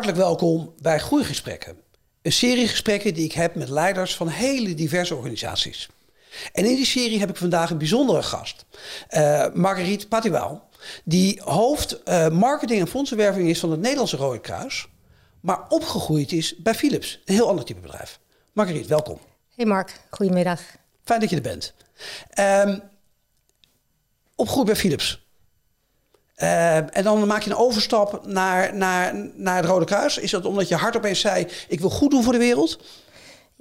Hartelijk 0.00 0.28
welkom 0.28 0.74
bij 0.78 0.98
Groeigesprekken. 0.98 1.76
Een 2.22 2.32
serie 2.32 2.68
gesprekken 2.68 3.14
die 3.14 3.24
ik 3.24 3.32
heb 3.32 3.54
met 3.54 3.68
leiders 3.68 4.16
van 4.16 4.28
hele 4.28 4.74
diverse 4.74 5.14
organisaties. 5.14 5.88
En 6.52 6.64
in 6.64 6.74
die 6.74 6.86
serie 6.86 7.18
heb 7.18 7.30
ik 7.30 7.36
vandaag 7.36 7.70
een 7.70 7.78
bijzondere 7.78 8.22
gast. 8.22 8.64
Uh, 9.10 9.46
Marguerite 9.54 10.08
Patiwal, 10.08 10.62
die 11.04 11.40
hoofd 11.44 12.00
uh, 12.04 12.28
marketing 12.28 12.80
en 12.80 12.88
fondsenwerving 12.88 13.48
is 13.48 13.60
van 13.60 13.70
het 13.70 13.80
Nederlandse 13.80 14.16
Rode 14.16 14.40
Kruis. 14.40 14.88
Maar 15.40 15.68
opgegroeid 15.68 16.32
is 16.32 16.56
bij 16.56 16.74
Philips, 16.74 17.20
een 17.24 17.34
heel 17.34 17.48
ander 17.48 17.64
type 17.64 17.80
bedrijf. 17.80 18.18
Marguerite, 18.52 18.88
welkom. 18.88 19.18
Hey 19.54 19.66
Mark, 19.66 20.00
goedemiddag. 20.10 20.60
Fijn 21.04 21.20
dat 21.20 21.30
je 21.30 21.36
er 21.36 21.42
bent. 21.42 21.74
Um, 22.38 22.82
opgegroeid 24.34 24.66
bij 24.66 24.76
Philips. 24.76 25.24
Uh, 26.42 26.76
en 26.76 27.04
dan 27.04 27.26
maak 27.26 27.42
je 27.42 27.50
een 27.50 27.56
overstap 27.56 28.26
naar, 28.26 28.76
naar, 28.76 29.14
naar 29.34 29.56
het 29.56 29.64
Rode 29.64 29.84
Kruis. 29.84 30.18
Is 30.18 30.30
dat 30.30 30.44
omdat 30.44 30.68
je 30.68 30.74
hard 30.74 30.96
opeens 30.96 31.20
zei: 31.20 31.46
Ik 31.68 31.80
wil 31.80 31.90
goed 31.90 32.10
doen 32.10 32.22
voor 32.22 32.32
de 32.32 32.38
wereld? 32.38 32.78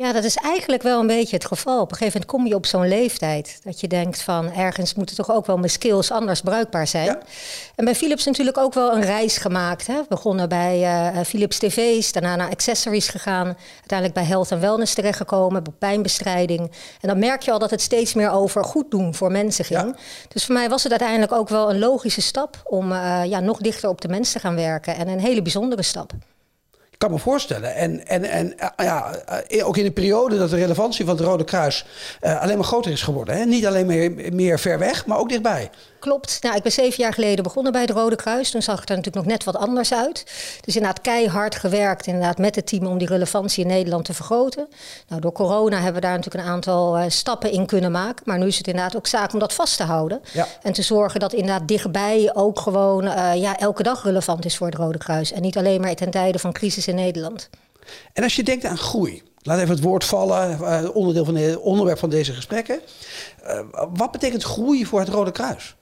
Ja, 0.01 0.11
dat 0.11 0.23
is 0.23 0.35
eigenlijk 0.35 0.81
wel 0.81 0.99
een 0.99 1.07
beetje 1.07 1.35
het 1.35 1.45
geval. 1.45 1.81
Op 1.81 1.91
een 1.91 1.97
gegeven 1.97 2.19
moment 2.19 2.31
kom 2.31 2.47
je 2.47 2.55
op 2.55 2.65
zo'n 2.65 2.87
leeftijd 2.87 3.59
dat 3.63 3.79
je 3.79 3.87
denkt 3.87 4.21
van 4.21 4.51
ergens 4.51 4.93
moeten 4.93 5.15
toch 5.15 5.31
ook 5.31 5.45
wel 5.45 5.57
mijn 5.57 5.69
skills 5.69 6.11
anders 6.11 6.41
bruikbaar 6.41 6.87
zijn. 6.87 7.17
En 7.75 7.85
bij 7.85 7.95
Philips 7.95 8.25
natuurlijk 8.25 8.57
ook 8.57 8.73
wel 8.73 8.93
een 8.93 9.01
reis 9.01 9.37
gemaakt. 9.37 9.87
Hè. 9.87 9.93
We 9.93 10.05
begonnen 10.09 10.49
bij 10.49 10.81
uh, 10.81 11.23
Philips 11.23 11.57
TV's, 11.57 12.11
daarna 12.11 12.35
naar 12.35 12.49
accessories 12.49 13.07
gegaan, 13.07 13.57
uiteindelijk 13.75 14.13
bij 14.13 14.23
health 14.27 14.51
en 14.51 14.59
wellness 14.59 14.93
terechtgekomen, 14.93 15.63
bij 15.63 15.73
pijnbestrijding. 15.79 16.71
En 17.01 17.07
dan 17.07 17.19
merk 17.19 17.41
je 17.41 17.51
al 17.51 17.59
dat 17.59 17.71
het 17.71 17.81
steeds 17.81 18.13
meer 18.13 18.31
over 18.31 18.63
goed 18.63 18.91
doen 18.91 19.15
voor 19.15 19.31
mensen 19.31 19.65
ging. 19.65 19.97
Dus 20.27 20.45
voor 20.45 20.55
mij 20.55 20.69
was 20.69 20.83
het 20.83 20.91
uiteindelijk 20.91 21.31
ook 21.31 21.49
wel 21.49 21.69
een 21.69 21.79
logische 21.79 22.21
stap 22.21 22.61
om 22.63 22.91
uh, 22.91 23.21
ja, 23.25 23.39
nog 23.39 23.57
dichter 23.57 23.89
op 23.89 24.01
de 24.01 24.07
mens 24.07 24.31
te 24.31 24.39
gaan 24.39 24.55
werken 24.55 24.95
en 24.95 25.07
een 25.07 25.19
hele 25.19 25.41
bijzondere 25.41 25.83
stap 25.83 26.13
kan 26.99 27.11
me 27.11 27.19
voorstellen. 27.19 27.75
En, 27.75 28.07
en, 28.07 28.23
en 28.23 28.45
uh, 28.45 28.67
ja, 28.77 29.11
uh, 29.49 29.67
ook 29.67 29.77
in 29.77 29.83
de 29.83 29.91
periode 29.91 30.37
dat 30.37 30.49
de 30.49 30.55
relevantie 30.55 31.05
van 31.05 31.15
het 31.15 31.25
Rode 31.25 31.43
Kruis 31.43 31.85
uh, 32.21 32.41
alleen 32.41 32.55
maar 32.55 32.65
groter 32.65 32.91
is 32.91 33.01
geworden. 33.01 33.37
Hè? 33.37 33.45
Niet 33.45 33.65
alleen 33.65 33.85
meer, 33.85 34.33
meer 34.33 34.59
ver 34.59 34.79
weg, 34.79 35.05
maar 35.05 35.17
ook 35.17 35.29
dichtbij. 35.29 35.69
Klopt. 35.99 36.37
Nou, 36.41 36.55
ik 36.55 36.63
ben 36.63 36.71
zeven 36.71 37.03
jaar 37.03 37.13
geleden 37.13 37.43
begonnen 37.43 37.71
bij 37.71 37.81
het 37.81 37.89
Rode 37.89 38.15
Kruis. 38.15 38.51
Toen 38.51 38.61
zag 38.61 38.79
het 38.79 38.89
er 38.89 38.95
natuurlijk 38.95 39.25
nog 39.25 39.33
net 39.35 39.43
wat 39.43 39.55
anders 39.55 39.93
uit. 39.93 40.23
Dus 40.61 40.75
inderdaad 40.75 41.01
keihard 41.01 41.55
gewerkt 41.55 42.07
inderdaad, 42.07 42.37
met 42.37 42.55
het 42.55 42.67
team 42.67 42.85
om 42.85 42.97
die 42.97 43.07
relevantie 43.07 43.63
in 43.63 43.69
Nederland 43.69 44.05
te 44.05 44.13
vergroten. 44.13 44.67
Nou, 45.07 45.21
door 45.21 45.31
corona 45.31 45.75
hebben 45.75 45.93
we 45.93 46.07
daar 46.07 46.15
natuurlijk 46.15 46.45
een 46.45 46.51
aantal 46.51 46.99
uh, 46.99 47.03
stappen 47.07 47.51
in 47.51 47.65
kunnen 47.65 47.91
maken. 47.91 48.23
Maar 48.25 48.37
nu 48.37 48.47
is 48.47 48.57
het 48.57 48.67
inderdaad 48.67 48.95
ook 48.95 49.07
zaak 49.07 49.33
om 49.33 49.39
dat 49.39 49.53
vast 49.53 49.77
te 49.77 49.83
houden. 49.83 50.21
Ja. 50.33 50.47
En 50.61 50.73
te 50.73 50.81
zorgen 50.81 51.19
dat 51.19 51.33
inderdaad 51.33 51.67
dichtbij 51.67 52.31
ook 52.33 52.59
gewoon 52.59 53.05
uh, 53.05 53.31
ja, 53.35 53.57
elke 53.57 53.83
dag 53.83 54.03
relevant 54.03 54.45
is 54.45 54.57
voor 54.57 54.67
het 54.67 54.75
Rode 54.75 54.97
Kruis. 54.97 55.31
En 55.31 55.41
niet 55.41 55.57
alleen 55.57 55.81
maar 55.81 55.95
ten 55.95 56.09
tijde 56.09 56.39
van 56.39 56.51
crisis 56.51 56.87
in 56.87 56.95
Nederland. 56.95 57.49
En 58.13 58.23
als 58.23 58.35
je 58.35 58.43
denkt 58.43 58.65
aan 58.65 58.77
groei, 58.77 59.23
laat 59.41 59.57
even 59.57 59.69
het 59.69 59.83
woord 59.83 60.03
vallen, 60.03 60.57
uh, 60.61 60.95
onderdeel 60.95 61.25
van 61.25 61.35
het 61.35 61.57
onderwerp 61.57 61.99
van 61.99 62.09
deze 62.09 62.33
gesprekken. 62.33 62.79
wat 63.93 64.11
betekent 64.11 64.43
groei 64.43 64.85
voor 64.85 64.99
het 64.99 65.09
Rode 65.09 65.31
Kruis? 65.31 65.75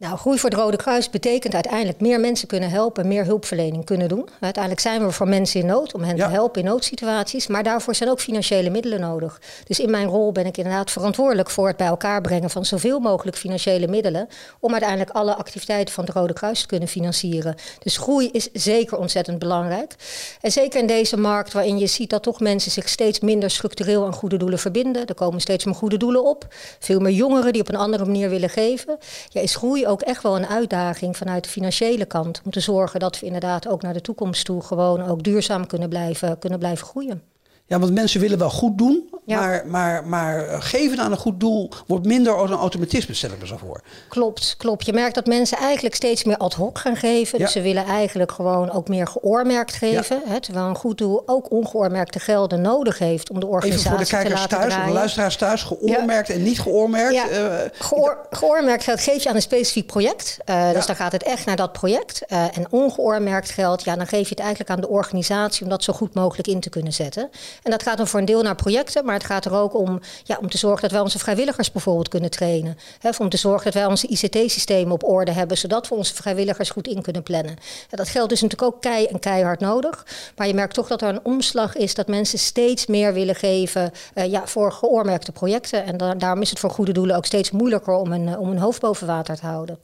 Nou, 0.00 0.16
Groei 0.16 0.38
voor 0.38 0.50
het 0.50 0.58
Rode 0.58 0.76
Kruis 0.76 1.10
betekent 1.10 1.54
uiteindelijk 1.54 2.00
meer 2.00 2.20
mensen 2.20 2.48
kunnen 2.48 2.70
helpen, 2.70 3.08
meer 3.08 3.24
hulpverlening 3.24 3.84
kunnen 3.84 4.08
doen. 4.08 4.28
Uiteindelijk 4.40 4.82
zijn 4.82 5.04
we 5.04 5.10
voor 5.10 5.28
mensen 5.28 5.60
in 5.60 5.66
nood, 5.66 5.94
om 5.94 6.02
hen 6.02 6.16
te 6.16 6.22
helpen 6.22 6.60
in 6.60 6.66
noodsituaties. 6.66 7.46
Maar 7.46 7.62
daarvoor 7.62 7.94
zijn 7.94 8.10
ook 8.10 8.20
financiële 8.20 8.70
middelen 8.70 9.00
nodig. 9.00 9.40
Dus 9.64 9.80
in 9.80 9.90
mijn 9.90 10.06
rol 10.06 10.32
ben 10.32 10.46
ik 10.46 10.56
inderdaad 10.56 10.90
verantwoordelijk 10.90 11.50
voor 11.50 11.66
het 11.66 11.76
bij 11.76 11.86
elkaar 11.86 12.20
brengen 12.20 12.50
van 12.50 12.64
zoveel 12.64 12.98
mogelijk 12.98 13.36
financiële 13.36 13.86
middelen. 13.86 14.28
Om 14.60 14.72
uiteindelijk 14.72 15.10
alle 15.10 15.34
activiteiten 15.34 15.94
van 15.94 16.04
het 16.04 16.14
Rode 16.14 16.32
Kruis 16.32 16.60
te 16.60 16.66
kunnen 16.66 16.88
financieren. 16.88 17.54
Dus 17.78 17.96
groei 17.96 18.28
is 18.32 18.48
zeker 18.52 18.98
ontzettend 18.98 19.38
belangrijk. 19.38 19.94
En 20.40 20.52
zeker 20.52 20.80
in 20.80 20.86
deze 20.86 21.16
markt 21.16 21.52
waarin 21.52 21.78
je 21.78 21.86
ziet 21.86 22.10
dat 22.10 22.22
toch 22.22 22.40
mensen 22.40 22.70
zich 22.70 22.88
steeds 22.88 23.20
minder 23.20 23.50
structureel 23.50 24.06
aan 24.06 24.14
goede 24.14 24.36
doelen 24.36 24.58
verbinden. 24.58 25.06
Er 25.06 25.14
komen 25.14 25.40
steeds 25.40 25.64
meer 25.64 25.74
goede 25.74 25.96
doelen 25.96 26.24
op. 26.24 26.46
Veel 26.78 27.00
meer 27.00 27.12
jongeren 27.12 27.52
die 27.52 27.62
op 27.62 27.68
een 27.68 27.76
andere 27.76 28.04
manier 28.04 28.30
willen 28.30 28.50
geven. 28.50 28.98
Ja, 29.28 29.40
is 29.40 29.56
groei 29.56 29.88
ook 29.90 30.02
echt 30.02 30.22
wel 30.22 30.36
een 30.36 30.46
uitdaging 30.46 31.16
vanuit 31.16 31.44
de 31.44 31.50
financiële 31.50 32.04
kant. 32.04 32.40
Om 32.44 32.50
te 32.50 32.60
zorgen 32.60 33.00
dat 33.00 33.20
we 33.20 33.26
inderdaad 33.26 33.68
ook 33.68 33.82
naar 33.82 33.92
de 33.92 34.00
toekomst 34.00 34.44
toe 34.44 34.62
gewoon 34.62 35.02
ook 35.02 35.22
duurzaam 35.22 35.66
kunnen 35.66 35.88
blijven, 35.88 36.38
kunnen 36.38 36.58
blijven 36.58 36.86
groeien. 36.86 37.22
Ja, 37.70 37.78
want 37.78 37.92
mensen 37.92 38.20
willen 38.20 38.38
wel 38.38 38.50
goed 38.50 38.78
doen, 38.78 39.10
maar, 39.24 39.64
maar, 39.66 40.06
maar 40.06 40.62
geven 40.62 41.00
aan 41.00 41.10
een 41.10 41.18
goed 41.18 41.40
doel 41.40 41.70
wordt 41.86 42.06
minder 42.06 42.38
een 42.38 42.52
automatisme, 42.52 43.14
stel 43.14 43.30
ik 43.30 43.40
me 43.40 43.46
zo 43.46 43.56
voor. 43.56 43.80
Klopt, 44.08 44.54
klopt. 44.58 44.86
Je 44.86 44.92
merkt 44.92 45.14
dat 45.14 45.26
mensen 45.26 45.58
eigenlijk 45.58 45.94
steeds 45.94 46.24
meer 46.24 46.36
ad 46.36 46.54
hoc 46.54 46.78
gaan 46.78 46.96
geven. 46.96 47.38
Dus 47.38 47.52
ze 47.52 47.60
willen 47.60 47.84
eigenlijk 47.84 48.32
gewoon 48.32 48.70
ook 48.70 48.88
meer 48.88 49.06
geoormerkt 49.06 49.72
geven. 49.72 50.22
Hè, 50.26 50.40
terwijl 50.40 50.66
een 50.66 50.74
goed 50.74 50.98
doel 50.98 51.22
ook 51.26 51.50
ongeoormerkte 51.50 52.18
gelden 52.18 52.60
nodig 52.60 52.98
heeft 52.98 53.30
om 53.30 53.40
de 53.40 53.46
organisatie 53.46 53.86
Even 53.86 54.08
voor 54.08 54.18
de 54.18 54.24
kijkers 54.24 54.42
te 54.42 54.48
thuis, 54.48 54.86
de 54.86 54.92
luisteraars 54.92 55.36
thuis, 55.36 55.62
geoormerkt 55.62 56.30
en 56.30 56.42
niet 56.42 56.60
geoormerkt. 56.60 57.14
Ja. 57.14 57.30
Uh, 57.30 57.54
Geoor, 57.72 58.26
geoormerkt 58.30 58.84
geld 58.84 59.00
geef 59.00 59.22
je 59.22 59.28
aan 59.28 59.34
een 59.34 59.42
specifiek 59.42 59.86
project. 59.86 60.38
Uh, 60.46 60.72
dus 60.72 60.86
dan 60.86 60.96
gaat 60.96 61.12
het 61.12 61.22
echt 61.22 61.46
naar 61.46 61.56
dat 61.56 61.72
project. 61.72 62.22
Uh, 62.28 62.56
en 62.56 62.66
ongeoormerkt 62.70 63.50
geld, 63.50 63.84
ja, 63.84 63.96
dan 63.96 64.06
geef 64.06 64.22
je 64.22 64.34
het 64.34 64.40
eigenlijk 64.40 64.70
aan 64.70 64.80
de 64.80 64.88
organisatie 64.88 65.62
om 65.62 65.68
dat 65.68 65.84
zo 65.84 65.92
goed 65.92 66.14
mogelijk 66.14 66.48
in 66.48 66.60
te 66.60 66.70
kunnen 66.70 66.92
zetten. 66.92 67.30
En 67.62 67.70
dat 67.70 67.82
gaat 67.82 67.96
dan 67.96 68.06
voor 68.06 68.20
een 68.20 68.24
deel 68.24 68.42
naar 68.42 68.54
projecten, 68.54 69.04
maar 69.04 69.14
het 69.14 69.24
gaat 69.24 69.44
er 69.44 69.54
ook 69.54 69.74
om, 69.74 70.00
ja, 70.24 70.38
om 70.40 70.48
te 70.48 70.58
zorgen 70.58 70.82
dat 70.82 70.90
wij 70.90 71.00
onze 71.00 71.18
vrijwilligers 71.18 71.72
bijvoorbeeld 71.72 72.08
kunnen 72.08 72.30
trainen. 72.30 72.78
Hè, 72.98 73.10
om 73.18 73.28
te 73.28 73.36
zorgen 73.36 73.64
dat 73.64 73.74
wij 73.74 73.86
onze 73.86 74.06
ICT-systemen 74.06 74.92
op 74.92 75.04
orde 75.04 75.32
hebben, 75.32 75.58
zodat 75.58 75.88
we 75.88 75.94
onze 75.94 76.14
vrijwilligers 76.14 76.70
goed 76.70 76.88
in 76.88 77.02
kunnen 77.02 77.22
plannen. 77.22 77.56
Dat 77.90 78.08
geldt 78.08 78.28
dus 78.30 78.40
natuurlijk 78.40 78.74
ook 78.74 78.80
kei 78.80 79.06
en 79.06 79.18
keihard 79.18 79.60
nodig. 79.60 80.06
Maar 80.36 80.46
je 80.46 80.54
merkt 80.54 80.74
toch 80.74 80.88
dat 80.88 81.02
er 81.02 81.08
een 81.08 81.24
omslag 81.24 81.76
is 81.76 81.94
dat 81.94 82.08
mensen 82.08 82.38
steeds 82.38 82.86
meer 82.86 83.12
willen 83.12 83.34
geven 83.34 83.92
uh, 84.14 84.30
ja, 84.30 84.46
voor 84.46 84.72
geoormerkte 84.72 85.32
projecten. 85.32 85.84
En 85.84 85.96
da 85.96 86.14
daarom 86.14 86.42
is 86.42 86.50
het 86.50 86.58
voor 86.58 86.70
goede 86.70 86.92
doelen 86.92 87.16
ook 87.16 87.26
steeds 87.26 87.50
moeilijker 87.50 87.94
om 87.94 88.12
een, 88.12 88.38
om 88.38 88.50
een 88.50 88.58
hoofd 88.58 88.80
boven 88.80 89.06
water 89.06 89.36
te 89.36 89.46
houden. 89.46 89.78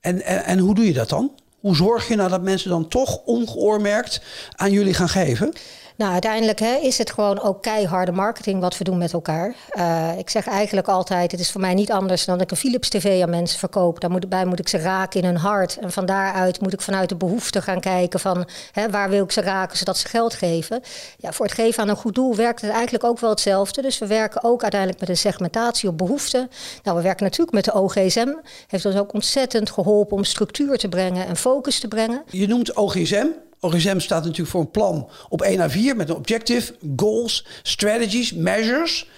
En, 0.00 0.22
en, 0.22 0.44
en 0.44 0.58
hoe 0.58 0.74
doe 0.74 0.86
je 0.86 0.92
dat 0.92 1.08
dan? 1.08 1.30
Hoe 1.60 1.76
zorg 1.76 2.08
je 2.08 2.16
nou 2.16 2.30
dat 2.30 2.42
mensen 2.42 2.70
dan 2.70 2.88
toch 2.88 3.20
ongeoormerkt 3.24 4.20
aan 4.56 4.70
jullie 4.70 4.94
gaan 4.94 5.08
geven? 5.08 5.52
Nou, 6.00 6.12
uiteindelijk 6.12 6.58
hè, 6.58 6.74
is 6.74 6.98
het 6.98 7.12
gewoon 7.12 7.40
ook 7.40 7.62
keiharde 7.62 8.12
marketing 8.12 8.60
wat 8.60 8.78
we 8.78 8.84
doen 8.84 8.98
met 8.98 9.12
elkaar. 9.12 9.54
Uh, 9.74 10.18
ik 10.18 10.30
zeg 10.30 10.46
eigenlijk 10.46 10.88
altijd, 10.88 11.30
het 11.30 11.40
is 11.40 11.50
voor 11.50 11.60
mij 11.60 11.74
niet 11.74 11.92
anders 11.92 12.24
dan 12.24 12.34
dat 12.34 12.44
ik 12.44 12.50
een 12.50 12.56
Philips 12.56 12.88
TV 12.88 13.22
aan 13.22 13.30
mensen 13.30 13.58
verkoop. 13.58 14.00
Daarbij 14.00 14.44
moet 14.44 14.58
ik 14.58 14.68
ze 14.68 14.78
raken 14.78 15.20
in 15.20 15.26
hun 15.26 15.36
hart. 15.36 15.76
En 15.76 15.92
van 15.92 16.06
daaruit 16.06 16.60
moet 16.60 16.72
ik 16.72 16.80
vanuit 16.80 17.08
de 17.08 17.16
behoefte 17.16 17.62
gaan 17.62 17.80
kijken 17.80 18.20
van 18.20 18.48
hè, 18.72 18.90
waar 18.90 19.10
wil 19.10 19.24
ik 19.24 19.32
ze 19.32 19.40
raken 19.40 19.78
zodat 19.78 19.98
ze 19.98 20.08
geld 20.08 20.34
geven. 20.34 20.80
Ja, 21.18 21.32
voor 21.32 21.46
het 21.46 21.54
geven 21.54 21.82
aan 21.82 21.88
een 21.88 21.96
goed 21.96 22.14
doel 22.14 22.36
werkt 22.36 22.60
het 22.60 22.70
eigenlijk 22.70 23.04
ook 23.04 23.18
wel 23.18 23.30
hetzelfde. 23.30 23.82
Dus 23.82 23.98
we 23.98 24.06
werken 24.06 24.44
ook 24.44 24.62
uiteindelijk 24.62 25.00
met 25.00 25.08
een 25.08 25.16
segmentatie 25.16 25.88
op 25.88 25.98
behoeften. 25.98 26.50
Nou, 26.82 26.96
we 26.96 27.02
werken 27.02 27.24
natuurlijk 27.24 27.52
met 27.52 27.64
de 27.64 27.74
OGSM. 27.74 28.32
Heeft 28.66 28.84
ons 28.84 28.96
ook 28.96 29.12
ontzettend 29.12 29.70
geholpen 29.70 30.16
om 30.16 30.24
structuur 30.24 30.78
te 30.78 30.88
brengen 30.88 31.26
en 31.26 31.36
focus 31.36 31.80
te 31.80 31.88
brengen. 31.88 32.22
Je 32.30 32.46
noemt 32.46 32.76
OGSM. 32.76 33.26
OGSM 33.60 33.98
staat 33.98 34.22
natuurlijk 34.22 34.50
voor 34.50 34.60
een 34.60 34.70
plan 34.70 35.08
op 35.28 35.42
1 35.42 35.60
à 35.60 35.68
4 35.68 35.96
met 35.96 36.08
een 36.08 36.16
objective, 36.16 36.74
goals, 36.96 37.46
strategies, 37.62 38.32
measures. 38.32 39.08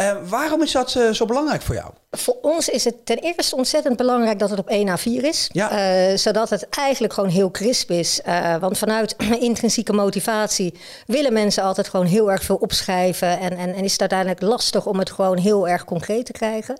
Uh, 0.00 0.12
waarom 0.28 0.62
is 0.62 0.72
dat 0.72 0.94
uh, 0.94 1.10
zo 1.10 1.24
belangrijk 1.24 1.62
voor 1.62 1.74
jou? 1.74 1.90
Voor 2.10 2.36
ons 2.42 2.68
is 2.68 2.84
het 2.84 3.06
ten 3.06 3.18
eerste 3.18 3.56
ontzettend 3.56 3.96
belangrijk 3.96 4.38
dat 4.38 4.50
het 4.50 4.58
op 4.58 4.68
1 4.68 4.88
à 4.88 4.96
4 4.96 5.24
is. 5.24 5.48
Ja. 5.52 6.10
Uh, 6.10 6.16
zodat 6.16 6.50
het 6.50 6.68
eigenlijk 6.68 7.12
gewoon 7.12 7.30
heel 7.30 7.50
crisp 7.50 7.90
is. 7.90 8.20
want 8.60 8.78
vanuit 8.78 9.16
intrinsieke 9.40 9.92
motivatie 9.92 10.74
willen 11.06 11.32
mensen 11.32 11.62
altijd 11.62 11.88
gewoon 11.88 12.06
heel 12.06 12.30
erg 12.30 12.42
veel 12.42 12.56
opschrijven. 12.56 13.40
En, 13.40 13.56
en, 13.56 13.74
en, 13.74 13.84
is 13.84 13.92
het 13.92 14.00
uiteindelijk 14.00 14.40
lastig 14.40 14.86
om 14.86 14.98
het 14.98 15.10
gewoon 15.10 15.38
heel 15.38 15.68
erg 15.68 15.84
concreet 15.84 16.26
te 16.26 16.32
krijgen. 16.32 16.78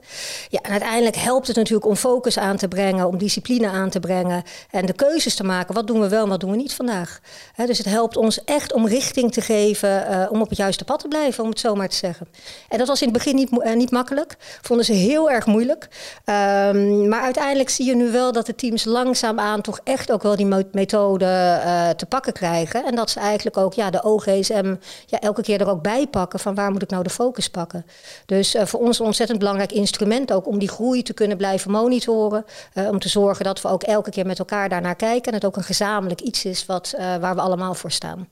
Ja, 0.48 0.60
en 0.62 0.70
uiteindelijk 0.70 1.16
helpt 1.16 1.46
het 1.46 1.56
natuurlijk 1.56 1.86
om 1.86 1.96
focus 1.96 2.38
aan 2.38 2.56
te 2.56 2.68
brengen, 2.68 3.06
om 3.06 3.18
discipline 3.18 3.68
aan 3.68 3.90
te 3.90 4.00
brengen. 4.00 4.42
En 4.70 4.86
de 4.86 4.92
keuzes 4.92 5.34
te 5.34 5.44
maken. 5.44 5.74
Wat 5.74 5.86
doen 5.86 6.00
we 6.00 6.08
wel 6.08 6.22
en 6.22 6.28
wat 6.28 6.40
doen 6.40 6.50
we 6.50 6.56
niet 6.56 6.74
vandaag? 6.74 7.20
dus 7.66 7.78
het 7.78 7.86
helpt 7.86 8.16
ons 8.16 8.44
echt 8.44 8.72
om 8.72 8.86
richting 8.86 9.32
te 9.32 9.40
geven, 9.40 10.28
om 10.30 10.40
op 10.40 10.48
het 10.48 10.58
juiste 10.58 10.84
pad 10.84 11.00
te 11.00 11.08
blijven, 11.08 11.44
om 11.44 11.50
het 11.50 11.60
zo 11.60 11.74
maar 11.74 11.88
te 11.88 11.96
zeggen. 11.96 12.28
En 12.68 12.78
dat 12.78 12.86
was 12.86 13.02
in 13.02 13.05
het 13.08 13.24
begin 13.24 13.34
niet, 13.34 13.50
uh, 13.52 13.74
niet 13.74 13.90
makkelijk. 13.90 14.36
Vonden 14.62 14.86
ze 14.86 14.92
heel 14.92 15.30
erg 15.30 15.46
moeilijk. 15.46 15.88
Um, 16.24 17.08
maar 17.08 17.20
uiteindelijk 17.20 17.68
zie 17.68 17.86
je 17.86 17.96
nu 17.96 18.10
wel 18.10 18.32
dat 18.32 18.46
de 18.46 18.54
teams 18.54 18.84
langzaamaan 18.84 19.60
toch 19.60 19.80
echt 19.84 20.12
ook 20.12 20.22
wel 20.22 20.36
die 20.36 20.64
methode 20.72 21.24
uh, 21.24 21.88
te 21.88 22.06
pakken 22.06 22.32
krijgen. 22.32 22.84
En 22.84 22.94
dat 22.94 23.10
ze 23.10 23.20
eigenlijk 23.20 23.56
ook 23.56 23.74
ja, 23.74 23.90
de 23.90 24.02
OGSM 24.02 24.74
ja, 25.06 25.20
elke 25.20 25.42
keer 25.42 25.60
er 25.60 25.68
ook 25.68 25.82
bij 25.82 26.06
pakken 26.06 26.38
van 26.38 26.54
waar 26.54 26.70
moet 26.70 26.82
ik 26.82 26.90
nou 26.90 27.02
de 27.02 27.10
focus 27.10 27.48
pakken. 27.48 27.86
Dus 28.26 28.54
uh, 28.54 28.64
voor 28.64 28.80
ons 28.80 28.98
een 28.98 29.06
ontzettend 29.06 29.38
belangrijk 29.38 29.72
instrument 29.72 30.32
ook 30.32 30.46
om 30.46 30.58
die 30.58 30.68
groei 30.68 31.02
te 31.02 31.12
kunnen 31.12 31.36
blijven 31.36 31.70
monitoren. 31.70 32.44
om 32.74 32.98
te 32.98 33.08
zorgen 33.08 33.44
dat 33.44 33.62
we 33.62 33.68
ook 33.68 33.82
elke 33.82 34.10
keer 34.10 34.26
met 34.26 34.38
elkaar 34.38 34.68
daarnaar 34.68 34.96
kijken. 34.96 35.28
En 35.28 35.34
het 35.34 35.44
ook 35.44 35.56
een 35.56 35.62
gezamenlijk 35.62 36.20
iets 36.20 36.44
is 36.44 36.66
wat, 36.66 36.94
waar 37.20 37.34
we 37.34 37.40
allemaal 37.40 37.74
voor 37.74 37.90
staan. 37.90 38.28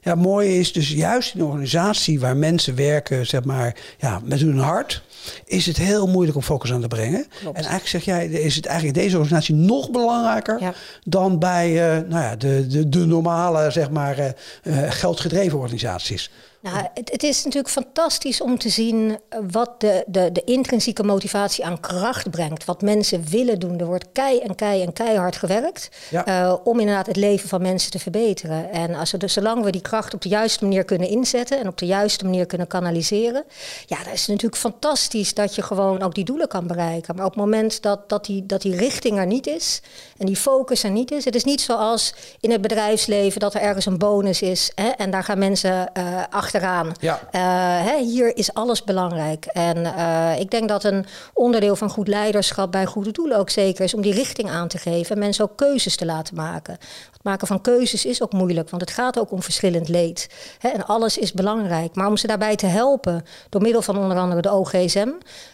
Ja, 0.00 0.14
mooi 0.14 0.58
is 0.58 0.72
dus 0.72 0.90
juist 0.90 1.34
in 1.34 1.40
een 1.40 1.46
organisatie 1.46 2.20
waar 2.20 2.36
mensen 2.36 2.74
werken, 2.74 3.26
zeg 3.26 3.44
maar, 3.44 3.76
ja, 3.98 4.20
met 4.24 4.40
hun 4.40 4.58
hart, 4.58 5.02
is 5.44 5.66
het 5.66 5.76
heel 5.76 6.06
moeilijk 6.06 6.36
om 6.36 6.42
focus 6.42 6.72
aan 6.72 6.80
te 6.80 6.88
brengen. 6.88 7.26
En 7.44 7.54
eigenlijk 7.54 7.86
zeg 7.86 8.04
jij, 8.04 8.26
is 8.26 8.56
het 8.56 8.66
eigenlijk 8.66 8.98
deze 8.98 9.18
organisatie 9.18 9.54
nog 9.54 9.90
belangrijker 9.90 10.74
dan 11.04 11.38
bij 11.38 11.70
uh, 11.70 12.08
nou 12.08 12.22
ja, 12.22 12.36
de, 12.36 12.66
de, 12.66 12.88
de 12.88 13.06
normale, 13.06 13.70
zeg 13.70 13.90
maar, 13.90 14.18
uh, 14.18 14.90
geldgedreven 14.90 15.58
organisaties. 15.58 16.30
Nou, 16.62 16.76
het, 16.94 17.10
het, 17.10 17.22
is 17.22 17.44
natuurlijk 17.44 17.72
fantastisch 17.72 18.40
om 18.40 18.58
te 18.58 18.68
zien 18.68 19.18
eh, 19.28 19.38
wat 19.50 19.80
de, 19.80 20.04
de, 20.06 20.32
de 20.32 20.44
intrinsieke 20.44 21.02
motivatie 21.02 21.64
aan 21.64 21.80
kracht 21.80 22.30
brengt. 22.30 22.64
Wat 22.64 22.82
mensen 22.82 23.24
willen 23.28 23.58
doen. 23.58 23.78
Er 23.78 23.86
wordt 23.86 24.06
kei 24.12 24.38
en 24.38 24.54
kei 24.54 24.82
en 24.82 24.92
keihard 24.92 25.36
gewerkt 25.36 25.90
uh, 26.12 26.54
om 26.64 26.80
inderdaad 26.80 27.06
het 27.06 27.16
leven 27.16 27.48
van 27.48 27.62
mensen 27.62 27.90
te 27.90 27.98
verbeteren. 27.98 28.70
En 28.70 28.94
als 28.94 29.10
we 29.10 29.18
dus, 29.18 29.32
zolang 29.32 29.64
we 29.64 29.70
die 29.70 29.80
kracht 29.80 30.14
op 30.14 30.22
de 30.22 30.28
juiste 30.28 30.64
manier 30.64 30.84
kunnen 30.84 31.08
inzetten 31.08 31.58
en 31.58 31.68
op 31.68 31.78
de 31.78 31.86
juiste 31.86 32.24
manier 32.24 32.46
kunnen 32.46 32.66
kanaliseren, 32.66 33.44
ja, 33.86 33.96
dan 34.04 34.12
is 34.12 34.20
het 34.20 34.28
natuurlijk 34.28 34.60
fantastisch 34.60 35.34
dat 35.34 35.54
je 35.54 35.62
gewoon 35.62 36.02
ook 36.02 36.14
die 36.14 36.24
doelen 36.24 36.48
kan 36.48 36.66
bereiken. 36.66 37.16
Maar 37.16 37.24
op 37.24 37.30
het 37.30 37.40
moment 37.40 37.82
dat, 37.82 38.08
dat, 38.08 38.24
die, 38.24 38.46
dat 38.46 38.62
die 38.62 38.76
richting 38.76 39.18
er 39.18 39.26
niet 39.26 39.46
is 39.46 39.82
en 40.18 40.26
die 40.26 40.36
focus 40.36 40.82
er 40.82 40.90
niet 40.90 41.10
is, 41.10 41.24
het 41.24 41.34
is 41.34 41.44
niet 41.44 41.60
zoals 41.60 42.14
in 42.40 42.50
het 42.50 42.60
bedrijfsleven 42.60 43.40
dat 43.40 43.54
er 43.54 43.60
ergens 43.60 43.86
een 43.86 43.98
bonus 43.98 44.42
is 44.42 44.72
hè, 44.74 44.88
en 44.88 45.10
daar 45.10 45.24
gaan 45.24 45.38
mensen 45.38 45.90
uh, 45.98 46.22
achter 46.30 46.51
achteraan. 46.52 46.92
Ja. 47.00 47.20
Uh, 47.32 47.86
hè, 47.86 47.98
hier 47.98 48.36
is 48.36 48.54
alles 48.54 48.84
belangrijk. 48.84 49.44
En 49.44 49.76
uh, 49.76 50.40
ik 50.40 50.50
denk 50.50 50.68
dat 50.68 50.84
een 50.84 51.06
onderdeel 51.34 51.76
van 51.76 51.90
goed 51.90 52.08
leiderschap 52.08 52.72
bij 52.72 52.86
goede 52.86 53.10
doelen 53.10 53.38
ook 53.38 53.50
zeker 53.50 53.84
is 53.84 53.94
om 53.94 54.02
die 54.02 54.14
richting 54.14 54.50
aan 54.50 54.68
te 54.68 54.78
geven 54.78 55.14
en 55.14 55.18
mensen 55.18 55.44
ook 55.44 55.56
keuzes 55.56 55.96
te 55.96 56.06
laten 56.06 56.34
maken. 56.34 56.72
Het 57.12 57.22
maken 57.22 57.46
van 57.46 57.60
keuzes 57.60 58.04
is 58.04 58.22
ook 58.22 58.32
moeilijk, 58.32 58.70
want 58.70 58.82
het 58.82 58.90
gaat 58.90 59.18
ook 59.18 59.30
om 59.30 59.42
verschillend 59.42 59.88
leed. 59.88 60.28
Hè, 60.58 60.68
en 60.68 60.86
alles 60.86 61.18
is 61.18 61.32
belangrijk. 61.32 61.94
Maar 61.94 62.06
om 62.06 62.16
ze 62.16 62.26
daarbij 62.26 62.56
te 62.56 62.66
helpen, 62.66 63.24
door 63.48 63.62
middel 63.62 63.82
van 63.82 63.98
onder 63.98 64.18
andere 64.18 64.40
de 64.40 64.50
OGSM, 64.52 65.08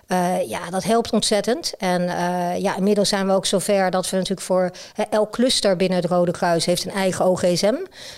uh, 0.08 0.48
ja, 0.48 0.70
dat 0.70 0.84
helpt 0.84 1.12
ontzettend. 1.12 1.74
En 1.78 2.02
ja, 2.60 2.76
inmiddels 2.76 3.08
zijn 3.08 3.26
we 3.26 3.32
ook 3.32 3.46
zover 3.46 3.90
dat 3.90 4.10
we 4.10 4.16
natuurlijk 4.16 4.46
voor 4.46 4.70
elk 5.10 5.30
cluster 5.30 5.76
binnen 5.76 5.98
het 5.98 6.10
Rode 6.10 6.32
Kruis 6.32 6.64
heeft 6.64 6.84
een 6.84 6.92
eigen 6.92 7.24
OGSM. 7.24 7.74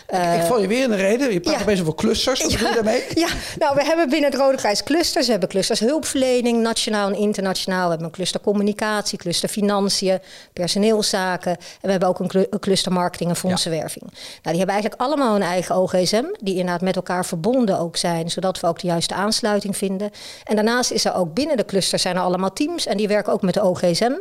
ik, 0.07 0.43
val 0.47 0.61
je 0.61 0.67
weer 0.67 0.83
in 0.83 0.91
de 0.91 0.97
reden. 0.97 1.33
Je 1.33 1.41
praat 1.41 1.55
ja. 1.55 1.61
opeens 1.61 1.81
over 1.81 1.95
clusters. 1.95 2.45
Ja. 2.47 2.70
Ja, 3.15 3.29
nou, 3.59 3.75
we 3.75 3.85
hebben 3.85 4.09
binnen 4.09 4.31
het 4.31 4.41
Rode 4.41 4.57
Kruis 4.57 4.83
clusters. 4.83 5.25
We 5.25 5.31
hebben 5.31 5.49
clusters 5.49 5.81
hulpverlening, 5.81 6.63
nationaal 6.63 7.09
en 7.09 7.15
internationaal. 7.15 7.83
We 7.83 7.89
hebben 7.89 8.07
een 8.07 8.13
cluster 8.13 8.41
communicatie, 8.41 9.19
cluster 9.19 9.49
financiën, 9.49 10.19
personeelszaken. 10.53 11.51
En 11.51 11.59
we 11.81 11.91
hebben 11.91 12.09
ook 12.09 12.19
een 12.19 12.61
cluster 12.61 12.93
marketing 12.93 13.31
en 13.31 13.37
fondsenwerving. 13.37 14.05
Nou, 14.13 14.17
die 14.43 14.57
hebben 14.57 14.75
eigenlijk 14.75 15.03
allemaal 15.03 15.37
een 15.37 15.43
eigen 15.43 15.77
OGSM, 15.77 16.25
die 16.41 16.55
inderdaad 16.57 16.81
met 16.81 16.97
elkaar 16.97 17.27
verbonden 17.27 17.79
ook 17.79 17.97
zijn, 17.97 18.31
zodat 18.31 18.61
we 18.61 18.67
ook 18.67 18.79
de 18.79 18.87
juiste 18.87 19.15
aansluiting 19.15 19.77
vinden. 19.77 20.11
En 20.45 20.55
daarnaast 20.55 20.91
is 20.91 21.05
er 21.05 21.15
ook 21.15 21.35
binnen 21.35 21.57
de 21.57 21.65
clusters 21.65 22.03
zijn 22.03 22.17
er 22.17 22.23
allemaal 22.23 22.53
teams 22.53 22.87
en 22.87 22.97
die 22.97 23.09
werken 23.09 23.33
ook 23.33 23.43
met 23.43 23.55
de 23.55 23.63
OGSM. 23.63 24.13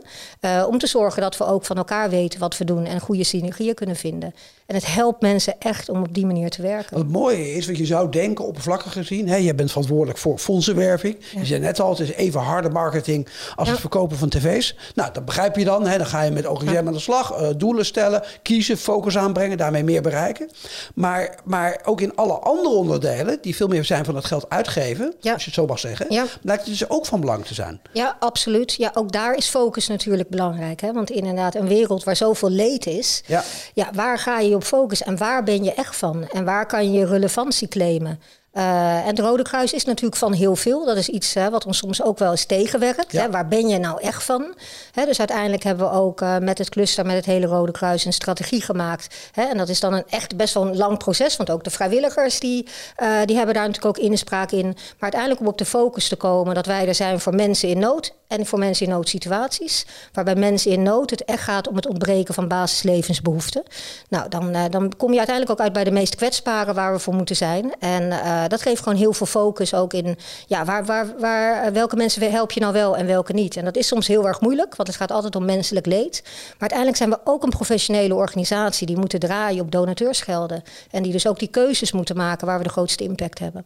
Uh, 0.42 0.66
om 0.68 0.78
te 0.78 0.88
zorgen 0.88 1.22
dat 1.22 1.38
we 1.38 1.46
ook 1.46 1.66
van 1.66 1.78
elkaar 1.78 2.10
weten 2.10 2.40
wat 2.40 2.58
we 2.58 2.66
doen 2.66 2.86
en 2.86 3.00
goede 3.00 3.24
synergieën 3.24 3.74
kunnen 3.74 3.96
vinden. 3.96 4.34
En 4.66 4.76
het 4.76 4.94
helpt 4.94 5.22
mensen 5.22 5.56
echt 5.60 5.90
om 5.90 6.02
op 6.02 6.14
die 6.14 6.26
manier 6.26 6.50
te 6.50 6.62
werken. 6.62 6.94
Wat 6.94 7.04
het 7.04 7.12
mooie 7.12 7.54
is, 7.54 7.68
wat 7.68 7.78
je 7.78 7.86
zou 7.86 8.12
denken, 8.12 8.39
oppervlakkig 8.44 8.92
gezien, 8.92 9.28
hè, 9.28 9.36
je 9.36 9.56
bent 9.56 9.70
verantwoordelijk 9.70 10.18
voor 10.18 10.38
fondsenwerving. 10.38 11.18
Je 11.36 11.46
zei 11.46 11.60
net 11.60 11.80
al, 11.80 11.90
het 11.90 12.00
is 12.00 12.12
even 12.12 12.42
harde 12.42 12.70
marketing 12.70 13.28
als 13.56 13.70
het 13.70 13.80
verkopen 13.80 14.18
van 14.18 14.30
tv's. 14.30 14.76
Nou, 14.96 15.14
dat 15.14 15.26
begrijp 15.26 15.56
je 15.56 15.64
dan. 15.64 15.88
Hè. 15.88 15.98
Dan 15.98 16.08
ga 16.08 16.22
je 16.22 16.32
met 16.32 16.48
OGM 16.48 16.84
aan 16.88 16.94
de 16.94 17.00
slag, 17.00 17.42
uh, 17.42 17.48
doelen 17.58 17.86
stellen, 17.86 18.24
kiezen, 18.42 18.78
focus 18.78 19.18
aanbrengen, 19.18 19.58
daarmee 19.58 19.84
meer 19.84 20.02
bereiken. 20.02 20.50
Maar, 20.96 21.40
maar 21.44 21.80
ook 21.84 22.02
in 22.02 22.16
alle 22.16 22.34
andere 22.34 22.76
onderdelen, 22.76 23.38
die 23.42 23.56
veel 23.56 23.68
meer 23.68 23.86
zijn 23.86 24.06
van 24.06 24.16
het 24.16 24.26
geld 24.26 24.50
uitgeven, 24.50 25.06
als 25.06 25.22
je 25.22 25.46
het 25.46 25.54
zo 25.54 25.66
mag 25.66 25.80
zeggen, 25.80 26.08
lijkt 26.42 26.66
het 26.66 26.78
dus 26.78 26.90
ook 26.90 27.06
van 27.06 27.20
belang 27.20 27.46
te 27.46 27.54
zijn. 27.54 27.82
Ja, 27.94 28.16
absoluut. 28.20 28.74
Ja, 28.74 28.92
ook 28.94 29.12
daar 29.12 29.36
is 29.36 29.48
focus 29.48 29.88
natuurlijk 29.88 30.30
belangrijk. 30.30 30.82
Hè? 30.82 30.94
Want 30.94 31.10
inderdaad, 31.10 31.56
een 31.56 31.68
wereld 31.68 32.04
waar 32.04 32.16
zoveel 32.16 32.50
leed 32.50 32.86
is, 32.86 33.24
ja. 33.26 33.44
Ja, 33.74 33.90
waar 33.94 34.18
ga 34.18 34.40
je 34.40 34.56
op 34.56 34.64
focus 34.64 35.04
en 35.04 35.18
waar 35.18 35.44
ben 35.44 35.64
je 35.64 35.74
echt 35.74 35.96
van? 35.96 36.28
En 36.28 36.46
waar 36.46 36.66
kan 36.66 36.92
je 36.92 37.06
relevantie 37.06 37.68
claimen? 37.68 38.20
Uh, 38.60 38.98
en 38.98 39.08
het 39.08 39.20
Rode 39.20 39.44
Kruis 39.44 39.74
is 39.74 39.86
natuurlijk 39.86 40.16
van 40.16 40.34
heel 40.34 40.56
veel. 40.56 40.86
Dat 40.86 40.98
is 40.98 41.10
iets 41.10 41.34
wat 41.34 41.66
ons 41.66 41.78
soms 41.78 42.04
ook 42.04 42.18
wel 42.18 42.32
eens 42.32 42.46
tegenwerkt. 42.46 43.12
Hè? 43.12 43.30
Waar 43.30 43.48
ben 43.48 43.68
je 43.68 43.78
nou 43.78 44.02
echt 44.02 44.24
van? 44.24 44.54
Hè, 44.92 45.06
dus 45.06 45.20
uiteindelijk 45.20 45.64
hebben 45.64 45.90
we 45.90 45.96
ook 45.96 46.22
uh, 46.22 46.38
met 46.38 46.58
het 46.58 46.70
cluster, 46.70 47.06
met 47.06 47.16
het 47.16 47.26
hele 47.26 47.46
Rode 47.46 47.72
Kruis, 47.72 48.06
een 48.06 48.14
strategie 48.14 48.62
gemaakt. 48.62 49.16
Hè? 49.32 49.44
En 49.44 49.58
dat 49.58 49.70
is 49.70 49.80
dan 49.80 49.94
een 49.94 50.04
echt 50.10 50.38
best 50.38 50.54
wel 50.54 50.68
een 50.68 50.78
lang 50.78 50.98
proces. 50.98 51.38
Want 51.38 51.52
ook 51.52 51.64
de 51.64 51.70
vrijwilligers 51.70 52.40
die, 52.40 52.68
uh, 52.98 53.08
die 53.26 53.36
hebben 53.36 53.56
daar 53.56 53.68
natuurlijk 53.68 53.98
ook 53.98 54.04
inspraak 54.06 54.52
in. 54.52 54.66
Maar 54.66 54.76
uiteindelijk 55.00 55.42
om 55.42 55.48
op 55.48 55.58
de 55.58 55.66
focus 55.66 56.08
te 56.08 56.16
komen 56.16 56.56
dat 56.56 56.66
wij 56.66 56.88
er 56.88 56.96
zijn 56.96 57.20
voor 57.20 57.36
mensen 57.36 57.70
in 57.70 57.80
nood 57.80 58.14
en 58.28 58.46
voor 58.46 58.60
mensen 58.60 58.86
in 58.86 58.92
noodsituaties. 58.92 59.86
Waarbij 60.14 60.36
mensen 60.36 60.72
in 60.72 60.84
nood 60.84 61.10
het 61.10 61.26
echt 61.26 61.44
gaat 61.44 61.68
om 61.68 61.76
het 61.76 61.88
ontbreken 61.88 62.34
van 62.34 62.48
basislevensbehoeften. 62.48 63.64
Nou, 64.10 64.30
dan, 64.30 64.58
dan 64.70 64.94
kom 64.98 65.12
je 65.12 65.18
uiteindelijk 65.18 65.60
ook 65.60 65.66
uit 65.66 65.74
bij 65.74 65.84
de 65.84 65.92
meest 65.92 66.16
kwetsbaren 66.16 66.76
waar 66.76 66.94
we 66.94 67.00
voor 67.00 67.14
moeten 67.14 67.36
zijn. 67.36 67.74
En 67.80 68.12
dat 68.50 68.62
geeft 68.62 68.84
gewoon 68.84 68.98
heel 68.98 69.14
veel 69.14 69.26
focus 69.26 69.74
ook 69.74 69.94
in 69.94 70.18
ja, 70.48 70.66
waar, 70.66 70.86
waar, 70.86 71.20
waar, 71.20 71.64
eh, 71.64 71.72
welke 71.72 71.96
mensen 71.96 72.32
help 72.32 72.52
je 72.52 72.60
nou 72.60 72.74
wel 72.74 72.98
en 72.98 73.06
welke 73.06 73.34
niet. 73.34 73.56
En 73.56 73.66
dat 73.66 73.76
is 73.76 73.88
soms 73.88 74.08
heel 74.08 74.28
erg 74.28 74.42
moeilijk, 74.42 74.76
want 74.76 74.88
het 74.88 74.98
gaat 74.98 75.12
altijd 75.12 75.36
om 75.36 75.46
menselijk 75.46 75.86
leed. 75.86 76.22
Maar 76.24 76.56
uiteindelijk 76.60 76.98
zijn 76.98 77.10
we 77.10 77.20
ook 77.24 77.44
een 77.44 77.50
professionele 77.50 78.16
organisatie 78.16 78.88
die 78.88 78.98
moeten 78.98 79.20
draaien 79.20 79.62
op 79.62 79.72
donateursgelden. 79.72 80.64
En 80.92 81.04
die 81.04 81.12
dus 81.12 81.28
ook 81.28 81.40
die 81.40 81.48
keuzes 81.48 81.92
moeten 81.92 82.16
maken 82.16 82.48
waar 82.48 82.58
we 82.58 82.64
de 82.64 82.70
grootste 82.70 83.04
impact 83.04 83.40
hebben. 83.40 83.66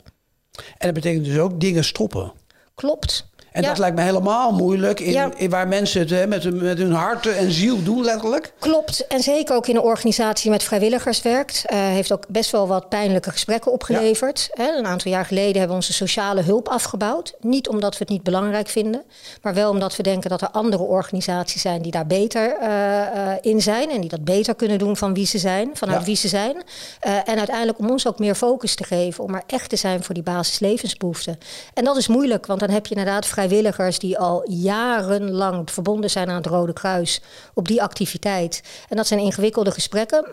En 0.54 0.86
dat 0.86 0.94
betekent 0.94 1.26
dus 1.26 1.38
ook 1.38 1.60
dingen 1.60 1.84
stoppen. 1.84 2.32
Klopt. 2.76 3.32
En 3.54 3.62
dat 3.62 3.78
lijkt 3.78 3.96
me 3.96 4.02
helemaal 4.02 4.52
moeilijk 4.52 5.00
in, 5.00 5.34
in 5.38 5.50
waar 5.50 5.68
mensen 5.68 6.00
het 6.00 6.10
hè, 6.10 6.28
met, 6.28 6.44
hun, 6.44 6.64
met 6.64 6.78
hun 6.78 6.92
hart 6.92 7.26
en 7.26 7.52
ziel 7.52 7.84
doen, 7.84 8.04
letterlijk. 8.04 8.54
Klopt. 8.60 9.08
En 9.08 9.20
zeker 9.20 9.56
ook 9.56 9.68
in 9.68 9.76
een 9.76 9.82
organisatie 9.82 10.42
die 10.42 10.52
met 10.52 10.64
vrijwilligers 10.64 11.22
werkt. 11.22 11.64
Uh, 11.66 11.78
heeft 11.80 12.12
ook 12.12 12.28
best 12.28 12.52
wel 12.52 12.68
wat 12.68 12.90
pijnlijke 12.90 13.32
gesprekken 13.32 13.72
opgeleverd. 13.72 14.50
Hè, 14.52 14.78
een 14.78 14.86
aantal 14.86 15.12
jaar 15.12 15.26
geleden 15.26 15.52
hebben 15.52 15.68
we 15.68 15.76
onze 15.76 15.94
sociale 15.94 16.42
hulp 16.42 16.68
afgebouwd. 16.68 17.34
Niet 17.40 17.68
omdat 17.68 17.92
we 17.92 18.00
het 18.00 18.10
niet 18.10 18.24
belangrijk 18.24 18.68
vinden, 18.68 19.04
maar 19.42 19.54
wel 19.54 19.70
omdat 19.70 19.96
we 19.96 20.04
denken 20.04 20.30
dat 20.30 20.42
er 20.42 20.50
andere 20.50 20.84
organisaties 20.84 21.62
zijn 21.62 21.82
die 21.82 21.92
daar 21.92 22.08
beter 22.08 22.58
uh, 22.62 22.68
uh, 22.68 23.34
in 23.42 23.62
zijn. 23.62 23.90
En 23.90 24.02
die 24.02 24.10
dat 24.10 24.24
beter 24.24 24.56
kunnen 24.56 24.80
doen 24.80 24.98
van 24.98 25.14
wie 25.14 25.26
ze 25.26 25.38
zijn, 25.38 25.70
vanuit 25.74 26.04
wie 26.04 26.16
ze 26.16 26.28
zijn. 26.28 26.56
en 27.00 27.38
uiteindelijk 27.38 27.80
om 27.80 27.90
ons 27.90 28.08
ook 28.08 28.20
meer 28.20 28.36
focus 28.36 28.76
te 28.76 28.84
geven, 28.84 29.24
om 29.24 29.36
er 29.36 29.44
echt 29.48 29.70
te 29.70 29.76
zijn 29.76 30.04
voor 30.04 30.14
die 30.14 30.24
basislevensbehoeften. 30.24 31.38
En 31.74 31.84
dat 31.84 31.98
is 31.98 32.08
moeilijk, 32.08 32.46
want 32.46 32.60
dan 32.60 32.70
heb 32.70 32.86
je 32.86 32.96
inderdaad 32.96 33.26
vrij 33.26 33.43
vrijwilligers 33.48 34.00
die 34.00 34.18
al 34.18 34.52
jarenlang 34.52 35.72
verbonden 35.72 36.10
zijn 36.10 36.30
aan 36.30 36.36
het 36.36 36.46
Rode 36.46 36.74
Kruis 36.74 37.22
op 37.54 37.68
die 37.68 37.82
activiteit. 37.82 38.62
En 38.90 38.98
dat 38.98 39.08
zijn 39.08 39.20
ingewikkelde 39.20 39.72
gesprekken, 39.72 40.26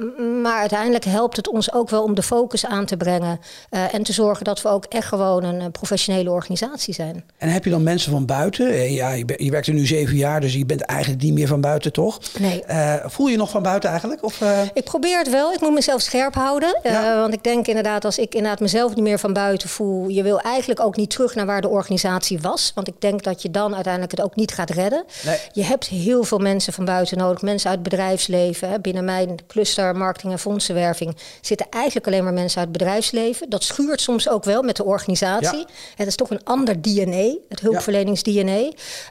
maar 0.43 0.59
uiteindelijk 0.59 1.05
helpt 1.05 1.37
het 1.37 1.49
ons 1.49 1.73
ook 1.73 1.91
wel 1.91 2.03
om 2.03 2.15
de 2.15 2.23
focus 2.23 2.67
aan 2.67 2.85
te 2.85 2.97
brengen 2.97 3.41
uh, 3.71 3.95
en 3.95 4.03
te 4.03 4.13
zorgen 4.13 4.45
dat 4.45 4.63
we 4.63 4.69
ook 4.69 4.85
echt 4.85 5.09
gewoon 5.09 5.45
een 5.45 5.71
professionele 5.71 6.31
organisatie 6.31 6.95
zijn. 6.95 7.25
En 7.39 7.49
heb 7.49 7.65
je 7.65 7.71
dan 7.71 7.83
mensen 7.83 8.13
van 8.13 8.27
buiten? 8.27 8.69
Eh, 8.69 8.95
ja, 8.95 9.11
je, 9.11 9.25
je 9.37 9.51
werkt 9.51 9.67
er 9.67 9.75
nu 9.75 9.87
zeven 9.87 10.17
jaar, 10.17 10.41
dus 10.41 10.55
je 10.55 10.67
bent 10.67 10.81
eigenlijk 10.81 11.23
niet 11.23 11.33
meer 11.33 11.47
van 11.47 11.61
buiten, 11.61 11.93
toch? 11.93 12.21
Nee. 12.39 12.63
Uh, 12.69 12.95
voel 13.05 13.27
je 13.27 13.37
nog 13.37 13.51
van 13.51 13.63
buiten 13.63 13.91
eigenlijk? 13.91 14.25
Of, 14.25 14.41
uh... 14.41 14.61
Ik 14.75 14.85
probeer 14.85 15.19
het 15.19 15.31
wel. 15.31 15.53
Ik 15.53 15.61
moet 15.61 15.73
mezelf 15.73 16.01
scherp 16.01 16.35
houden. 16.35 16.79
Ja. 16.83 17.21
want 17.21 17.35
ik 17.35 17.43
denk 17.43 17.67
inderdaad, 17.67 18.05
als 18.05 18.19
ik 18.19 18.35
inderdaad 18.35 18.61
mezelf 18.61 18.95
niet 18.95 19.05
meer 19.05 19.19
van 19.19 19.33
buiten 19.33 19.69
voel, 19.69 20.09
je 20.09 20.23
wil 20.23 20.41
eigenlijk 20.41 20.81
ook 20.81 20.97
niet 20.97 21.11
terug 21.11 21.35
naar 21.35 21.47
waar 21.47 21.61
de 21.61 21.69
organisatie 21.69 22.41
was. 22.41 22.73
Want 22.75 22.89
ik 22.89 23.00
denk 23.01 23.23
dat 23.23 23.43
je 23.43 23.51
dan 23.51 23.75
uiteindelijk 23.75 24.13
het 24.13 24.23
ook 24.23 24.37
niet 24.37 24.53
gaat 24.53 24.71
redden. 24.71 25.05
Nee. 25.25 25.39
Je 25.53 25.65
hebt 25.65 25.87
heel 25.87 26.25
veel 26.25 26.39
mensen 26.39 26.73
van 26.73 26.85
buiten 26.85 27.19
nodig. 27.19 27.43
Mensen 27.43 27.71
uit 27.71 27.79
het 27.79 27.89
bedrijfsleven. 27.89 28.69
Hè. 28.69 28.81
Binnen 28.81 29.05
mijn 29.05 29.39
cluster 29.47 29.97
marketing 29.97 30.33
en 30.33 30.39
fondsenwerving 30.39 31.17
zitten 31.41 31.67
eigenlijk 31.71 32.07
alleen 32.07 32.25
maar 32.25 32.33
mensen 32.33 32.59
uit 32.59 32.69
het 32.69 32.79
bedrijfsleven. 32.79 33.51
Dat 33.51 33.65
schuurt 33.65 34.01
soms 34.01 34.29
ook 34.29 34.45
wel 34.45 34.63
met 34.63 34.77
de 34.77 34.85
organisatie. 34.85 35.59
Ja. 35.59 35.67
Het 35.97 36.07
is 36.07 36.15
toch 36.15 36.31
een 36.31 36.45
ander 36.45 36.83
DNA, 36.83 37.35
het 37.49 37.61
hulpverlenings-DNA. 37.61 38.59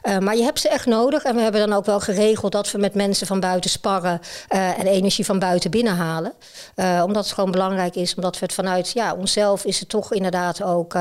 Uh, 0.02 0.18
maar 0.18 0.36
je 0.36 0.42
hebt 0.42 0.60
ze 0.60 0.68
echt 0.68 0.86
nodig. 0.86 1.22
En 1.22 1.34
we 1.34 1.40
hebben 1.40 1.68
dan 1.68 1.78
ook 1.78 1.84
wel 1.84 2.00
geregeld 2.00 2.52
dat 2.52 2.70
we 2.70 2.78
met 2.78 2.94
mensen 2.94 3.26
van 3.26 3.40
buiten 3.40 3.70
sparren 3.70 4.20
uh, 4.54 4.78
en 4.78 4.86
energie 4.86 5.24
van 5.24 5.38
buiten 5.38 5.70
binnenhalen. 5.70 6.32
Uh, 6.76 7.02
omdat 7.04 7.24
het 7.24 7.32
gewoon 7.32 7.50
belangrijk 7.50 7.94
is, 7.94 8.14
omdat 8.14 8.38
we 8.38 8.44
het 8.44 8.54
vanuit 8.54 8.90
ja, 8.90 9.14
onszelf 9.14 9.64
is 9.64 9.80
het 9.80 9.88
toch 9.88 10.12
inderdaad 10.12 10.62
ook 10.62 10.92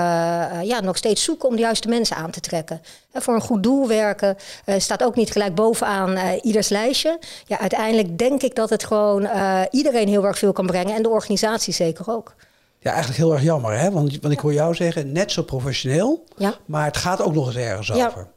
ja, 0.64 0.80
nog 0.82 0.98
steeds 0.98 1.24
zoeken 1.24 1.50
om 1.50 1.56
de 1.56 1.62
juiste 1.62 1.88
mensen 1.88 2.16
aan 2.16 2.32
te 2.32 2.40
trekken. 2.40 2.79
Voor 3.14 3.34
een 3.34 3.42
goed 3.42 3.64
doel 3.64 3.88
werken 3.88 4.38
uh, 4.66 4.76
staat 4.78 5.04
ook 5.04 5.16
niet 5.16 5.32
gelijk 5.32 5.56
bovenaan 5.56 6.12
uh, 6.12 6.32
ieders 6.42 6.70
lijstje. 6.70 7.20
Ja, 7.46 7.60
uiteindelijk 7.60 8.18
denk 8.18 8.42
ik 8.42 8.56
dat 8.56 8.70
het 8.70 8.84
gewoon 8.84 9.24
uh, 9.24 9.62
iedereen 9.72 10.08
heel 10.08 10.26
erg 10.26 10.38
veel 10.38 10.52
kan 10.52 10.66
brengen 10.66 10.96
en 10.96 11.04
de 11.04 11.10
organisatie 11.10 11.74
zeker 11.74 12.06
ook. 12.08 12.36
Ja, 12.80 12.92
eigenlijk 12.92 13.22
heel 13.22 13.34
erg 13.34 13.44
jammer, 13.44 13.80
hè? 13.80 13.92
Want, 13.92 14.22
want 14.22 14.34
ik 14.34 14.40
hoor 14.40 14.54
jou 14.54 14.76
zeggen, 14.76 15.12
net 15.12 15.32
zo 15.32 15.44
professioneel, 15.44 16.24
ja. 16.38 16.54
maar 16.66 16.86
het 16.86 16.98
gaat 16.98 17.22
ook 17.22 17.34
nog 17.34 17.48
eens 17.48 17.56
ergens 17.56 17.92
over. 17.92 18.28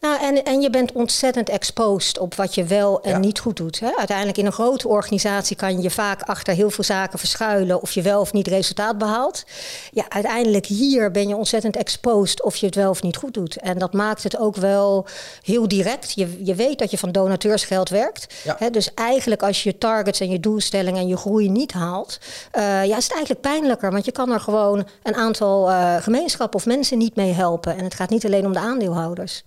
Nou, 0.00 0.20
en, 0.20 0.44
en 0.44 0.60
je 0.60 0.70
bent 0.70 0.92
ontzettend 0.92 1.48
exposed 1.48 2.18
op 2.18 2.34
wat 2.34 2.54
je 2.54 2.64
wel 2.64 3.02
en 3.02 3.20
niet 3.20 3.38
goed 3.38 3.56
doet. 3.56 3.80
Hè? 3.80 3.96
Uiteindelijk 3.96 4.38
in 4.38 4.46
een 4.46 4.52
grote 4.52 4.88
organisatie 4.88 5.56
kan 5.56 5.82
je 5.82 5.90
vaak 5.90 6.22
achter 6.22 6.54
heel 6.54 6.70
veel 6.70 6.84
zaken 6.84 7.18
verschuilen 7.18 7.82
of 7.82 7.90
je 7.90 8.02
wel 8.02 8.20
of 8.20 8.32
niet 8.32 8.48
resultaat 8.48 8.98
behaalt. 8.98 9.44
Ja, 9.92 10.04
uiteindelijk 10.08 10.66
hier 10.66 11.10
ben 11.10 11.28
je 11.28 11.36
ontzettend 11.36 11.76
exposed 11.76 12.42
of 12.42 12.56
je 12.56 12.66
het 12.66 12.74
wel 12.74 12.90
of 12.90 13.02
niet 13.02 13.16
goed 13.16 13.34
doet. 13.34 13.56
En 13.56 13.78
dat 13.78 13.92
maakt 13.92 14.22
het 14.22 14.38
ook 14.38 14.56
wel 14.56 15.06
heel 15.42 15.68
direct. 15.68 16.12
Je, 16.14 16.44
je 16.44 16.54
weet 16.54 16.78
dat 16.78 16.90
je 16.90 16.98
van 16.98 17.12
donateursgeld 17.12 17.88
werkt. 17.88 18.34
Hè? 18.58 18.70
Dus 18.70 18.94
eigenlijk 18.94 19.42
als 19.42 19.62
je 19.62 19.70
je 19.70 19.78
targets 19.78 20.20
en 20.20 20.30
je 20.30 20.40
doelstellingen 20.40 21.00
en 21.00 21.08
je 21.08 21.16
groei 21.16 21.48
niet 21.48 21.72
haalt, 21.72 22.18
uh, 22.54 22.62
ja, 22.62 22.96
is 22.96 23.04
het 23.04 23.12
eigenlijk 23.12 23.40
pijnlijker. 23.40 23.90
Want 23.90 24.04
je 24.04 24.12
kan 24.12 24.32
er 24.32 24.40
gewoon 24.40 24.86
een 25.02 25.14
aantal 25.14 25.70
uh, 25.70 25.96
gemeenschappen 25.96 26.58
of 26.58 26.66
mensen 26.66 26.98
niet 26.98 27.16
mee 27.16 27.32
helpen. 27.32 27.76
En 27.76 27.84
het 27.84 27.94
gaat 27.94 28.10
niet 28.10 28.24
alleen 28.24 28.46
om 28.46 28.52
de 28.52 28.58
aandeelhouders. 28.58 29.42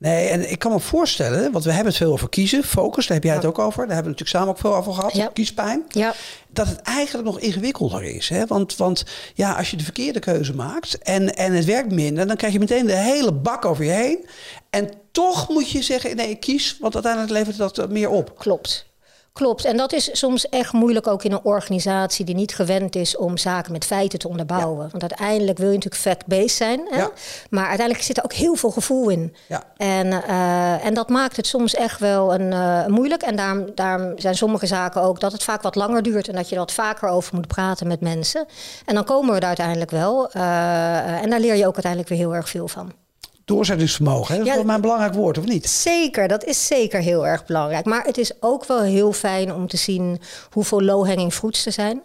Nee, 0.00 0.28
en 0.28 0.50
ik 0.50 0.58
kan 0.58 0.72
me 0.72 0.80
voorstellen, 0.80 1.52
want 1.52 1.64
we 1.64 1.70
hebben 1.70 1.88
het 1.88 1.96
veel 1.96 2.12
over 2.12 2.28
kiezen, 2.28 2.64
focus, 2.64 3.06
daar 3.06 3.16
heb 3.16 3.24
jij 3.24 3.34
het 3.34 3.44
ook 3.44 3.58
over. 3.58 3.86
Daar 3.86 3.94
hebben 3.94 4.12
we 4.12 4.18
natuurlijk 4.18 4.28
samen 4.28 4.48
ook 4.48 4.58
veel 4.58 4.76
over 4.76 4.92
gehad, 4.92 5.12
ja. 5.12 5.30
kiespijn. 5.32 5.84
Ja. 5.88 6.14
Dat 6.48 6.68
het 6.68 6.80
eigenlijk 6.80 7.26
nog 7.26 7.40
ingewikkelder 7.40 8.02
is. 8.02 8.28
Hè? 8.28 8.46
Want, 8.46 8.76
want 8.76 9.04
ja, 9.34 9.52
als 9.52 9.70
je 9.70 9.76
de 9.76 9.84
verkeerde 9.84 10.18
keuze 10.18 10.54
maakt 10.54 10.98
en, 10.98 11.36
en 11.36 11.52
het 11.52 11.64
werkt 11.64 11.92
minder, 11.92 12.26
dan 12.26 12.36
krijg 12.36 12.52
je 12.52 12.58
meteen 12.58 12.86
de 12.86 12.96
hele 12.96 13.32
bak 13.32 13.64
over 13.64 13.84
je 13.84 13.90
heen. 13.90 14.26
En 14.70 14.90
toch 15.12 15.48
moet 15.48 15.70
je 15.70 15.82
zeggen, 15.82 16.16
nee, 16.16 16.30
ik 16.30 16.40
kies, 16.40 16.76
want 16.80 16.94
uiteindelijk 16.94 17.32
levert 17.32 17.76
dat 17.76 17.90
meer 17.90 18.08
op. 18.08 18.38
Klopt. 18.38 18.89
Klopt. 19.40 19.64
En 19.64 19.76
dat 19.76 19.92
is 19.92 20.08
soms 20.12 20.48
echt 20.48 20.72
moeilijk 20.72 21.06
ook 21.06 21.24
in 21.24 21.32
een 21.32 21.42
organisatie 21.42 22.24
die 22.24 22.34
niet 22.34 22.54
gewend 22.54 22.96
is 22.96 23.16
om 23.16 23.36
zaken 23.36 23.72
met 23.72 23.84
feiten 23.84 24.18
te 24.18 24.28
onderbouwen. 24.28 24.88
Want 24.90 25.02
uiteindelijk 25.02 25.58
wil 25.58 25.68
je 25.68 25.74
natuurlijk 25.74 26.02
fact-based 26.02 26.50
zijn. 26.50 26.80
Hè? 26.90 27.04
Maar 27.50 27.66
uiteindelijk 27.66 28.06
zit 28.06 28.16
er 28.16 28.24
ook 28.24 28.32
heel 28.32 28.54
veel 28.54 28.70
gevoel 28.70 29.08
in. 29.08 29.34
Ja. 29.48 29.62
En, 29.76 30.06
uh, 30.06 30.84
en 30.84 30.94
dat 30.94 31.08
maakt 31.08 31.36
het 31.36 31.46
soms 31.46 31.74
echt 31.74 32.00
wel 32.00 32.34
een, 32.34 32.52
uh, 32.52 32.86
moeilijk. 32.86 33.22
En 33.22 33.36
daarom, 33.36 33.66
daarom 33.74 34.12
zijn 34.18 34.34
sommige 34.34 34.66
zaken 34.66 35.02
ook 35.02 35.20
dat 35.20 35.32
het 35.32 35.42
vaak 35.42 35.62
wat 35.62 35.74
langer 35.74 36.02
duurt 36.02 36.28
en 36.28 36.34
dat 36.34 36.48
je 36.48 36.54
er 36.54 36.60
wat 36.60 36.72
vaker 36.72 37.08
over 37.08 37.34
moet 37.34 37.46
praten 37.46 37.86
met 37.86 38.00
mensen. 38.00 38.46
En 38.84 38.94
dan 38.94 39.04
komen 39.04 39.34
we 39.34 39.40
er 39.40 39.46
uiteindelijk 39.46 39.90
wel. 39.90 40.30
Uh, 40.36 41.22
en 41.22 41.30
daar 41.30 41.40
leer 41.40 41.54
je 41.54 41.66
ook 41.66 41.74
uiteindelijk 41.74 42.08
weer 42.08 42.18
heel 42.18 42.34
erg 42.34 42.48
veel 42.48 42.68
van 42.68 42.92
doorzettingsvermogen. 43.50 44.34
Hè? 44.34 44.38
Dat 44.44 44.56
is 44.56 44.64
wel 44.64 44.74
een 44.74 44.80
belangrijk 44.80 45.14
woord, 45.14 45.38
of 45.38 45.44
niet? 45.44 45.68
Zeker, 45.68 46.28
dat 46.28 46.44
is 46.44 46.66
zeker 46.66 47.00
heel 47.00 47.26
erg 47.26 47.44
belangrijk. 47.44 47.84
Maar 47.84 48.04
het 48.04 48.18
is 48.18 48.32
ook 48.40 48.64
wel 48.66 48.82
heel 48.82 49.12
fijn 49.12 49.54
om 49.54 49.66
te 49.66 49.76
zien 49.76 50.20
hoeveel 50.50 50.82
low-hanging 50.82 51.32
fruits 51.32 51.66
er 51.66 51.72
zijn. 51.72 52.02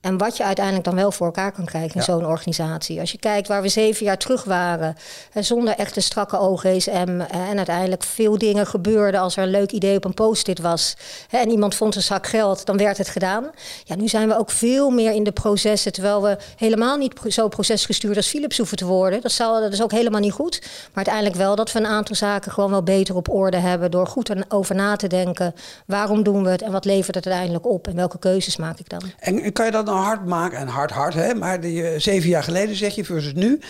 En 0.00 0.18
wat 0.18 0.36
je 0.36 0.44
uiteindelijk 0.44 0.84
dan 0.84 0.94
wel 0.94 1.12
voor 1.12 1.26
elkaar 1.26 1.52
kan 1.52 1.64
krijgen 1.64 1.96
in 1.96 2.02
zo'n 2.02 2.26
organisatie. 2.26 3.00
Als 3.00 3.12
je 3.12 3.18
kijkt 3.18 3.48
waar 3.48 3.62
we 3.62 3.68
zeven 3.68 4.04
jaar 4.04 4.18
terug 4.18 4.44
waren, 4.44 4.96
zonder 5.34 5.74
echte 5.74 6.00
strakke 6.00 6.38
OGSM. 6.38 7.20
En 7.30 7.56
uiteindelijk 7.56 8.02
veel 8.02 8.38
dingen 8.38 8.66
gebeurden 8.66 9.20
als 9.20 9.36
er 9.36 9.42
een 9.42 9.50
leuk 9.50 9.72
idee 9.72 9.96
op 9.96 10.04
een 10.04 10.14
post-it 10.14 10.58
was. 10.58 10.96
En 11.30 11.50
iemand 11.50 11.74
vond 11.74 11.94
een 11.94 12.02
zak 12.02 12.26
geld, 12.26 12.66
dan 12.66 12.76
werd 12.76 12.98
het 12.98 13.08
gedaan. 13.08 13.50
Ja, 13.84 13.96
nu 13.96 14.08
zijn 14.08 14.28
we 14.28 14.38
ook 14.38 14.50
veel 14.50 14.90
meer 14.90 15.12
in 15.12 15.24
de 15.24 15.32
processen. 15.32 15.92
Terwijl 15.92 16.22
we 16.22 16.38
helemaal 16.56 16.96
niet 16.96 17.14
zo 17.28 17.48
procesgestuurd 17.48 18.16
als 18.16 18.28
Philips 18.28 18.56
hoeven 18.56 18.76
te 18.76 18.86
worden. 18.86 19.20
Dat, 19.20 19.32
zal, 19.32 19.60
dat 19.60 19.72
is 19.72 19.82
ook 19.82 19.92
helemaal 19.92 20.20
niet 20.20 20.32
goed. 20.32 20.60
Maar 20.60 20.94
uiteindelijk 20.94 21.36
wel 21.36 21.56
dat 21.56 21.72
we 21.72 21.78
een 21.78 21.86
aantal 21.86 22.14
zaken 22.16 22.52
gewoon 22.52 22.70
wel 22.70 22.82
beter 22.82 23.16
op 23.16 23.28
orde 23.28 23.56
hebben. 23.56 23.90
Door 23.90 24.06
goed 24.06 24.32
over 24.48 24.74
na 24.74 24.96
te 24.96 25.06
denken. 25.06 25.54
Waarom 25.86 26.22
doen 26.22 26.42
we 26.42 26.50
het 26.50 26.62
en 26.62 26.72
wat 26.72 26.84
levert 26.84 27.14
het 27.14 27.26
uiteindelijk 27.26 27.66
op? 27.66 27.86
En 27.86 27.94
welke 27.94 28.18
keuzes 28.18 28.56
maak 28.56 28.78
ik 28.78 28.88
dan? 28.88 29.02
En 29.18 29.52
kan 29.52 29.64
je 29.64 29.70
dat 29.70 29.87
nou 29.88 30.04
hard 30.04 30.26
maken. 30.26 30.58
En 30.58 30.68
hard, 30.68 30.90
hard, 30.90 31.14
hè? 31.14 31.34
maar 31.34 31.60
die, 31.60 31.82
uh, 31.82 32.00
zeven 32.00 32.28
jaar 32.28 32.42
geleden 32.42 32.76
zeg 32.76 32.94
je 32.94 33.04
versus 33.04 33.32
nu. 33.32 33.60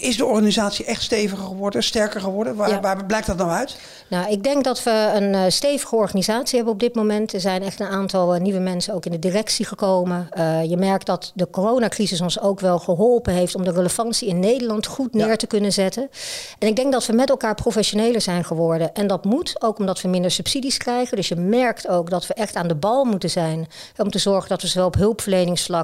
Is 0.00 0.16
de 0.16 0.24
organisatie 0.24 0.84
echt 0.84 1.02
steviger 1.02 1.44
geworden, 1.44 1.82
sterker 1.82 2.20
geworden? 2.20 2.56
Waar, 2.56 2.80
waar 2.80 3.06
blijkt 3.06 3.26
dat 3.26 3.36
nou 3.36 3.50
uit? 3.50 3.76
Nou, 4.08 4.30
ik 4.30 4.42
denk 4.42 4.64
dat 4.64 4.82
we 4.82 5.10
een 5.14 5.32
uh, 5.32 5.42
stevige 5.48 5.96
organisatie 5.96 6.56
hebben 6.56 6.74
op 6.74 6.80
dit 6.80 6.94
moment. 6.94 7.32
Er 7.32 7.40
zijn 7.40 7.62
echt 7.62 7.80
een 7.80 7.86
aantal 7.86 8.34
uh, 8.34 8.40
nieuwe 8.40 8.58
mensen 8.58 8.94
ook 8.94 9.04
in 9.04 9.10
de 9.10 9.18
directie 9.18 9.64
gekomen. 9.64 10.28
je 10.68 10.76
merkt 10.76 11.06
dat 11.06 11.32
de 11.34 11.50
coronacrisis 11.50 12.20
ons 12.20 12.40
ook 12.40 12.60
wel 12.60 12.78
geholpen 12.78 13.32
heeft 13.32 13.54
om 13.54 13.64
de 13.64 13.72
relevantie 13.72 14.28
in 14.28 14.38
Nederland 14.38 14.86
goed 14.86 15.14
neer 15.14 15.28
ja. 15.28 15.36
te 15.36 15.46
kunnen 15.46 15.72
zetten. 15.72 16.10
En 16.58 16.68
ik 16.68 16.76
denk 16.76 16.92
dat 16.92 17.06
we 17.06 17.12
met 17.12 17.30
elkaar 17.30 17.54
professioneler 17.54 18.20
zijn 18.20 18.44
geworden. 18.44 18.94
En 18.94 19.06
dat 19.06 19.24
moet 19.24 19.62
ook 19.62 19.78
omdat 19.78 20.00
we 20.00 20.08
minder 20.08 20.30
subsidies 20.30 20.76
krijgen. 20.76 21.16
Dus 21.16 21.28
je 21.28 21.36
merkt 21.36 21.88
ook 21.88 22.10
dat 22.10 22.26
we 22.26 22.34
echt 22.34 22.56
aan 22.56 22.68
de 22.68 22.74
bal 22.74 23.04
moeten 23.04 23.30
zijn 23.30 23.68
om 23.96 24.10
te 24.10 24.18
zorgen 24.18 24.48
dat 24.48 24.62
we 24.62 24.68
zowel 24.68 24.86
op 24.86 24.96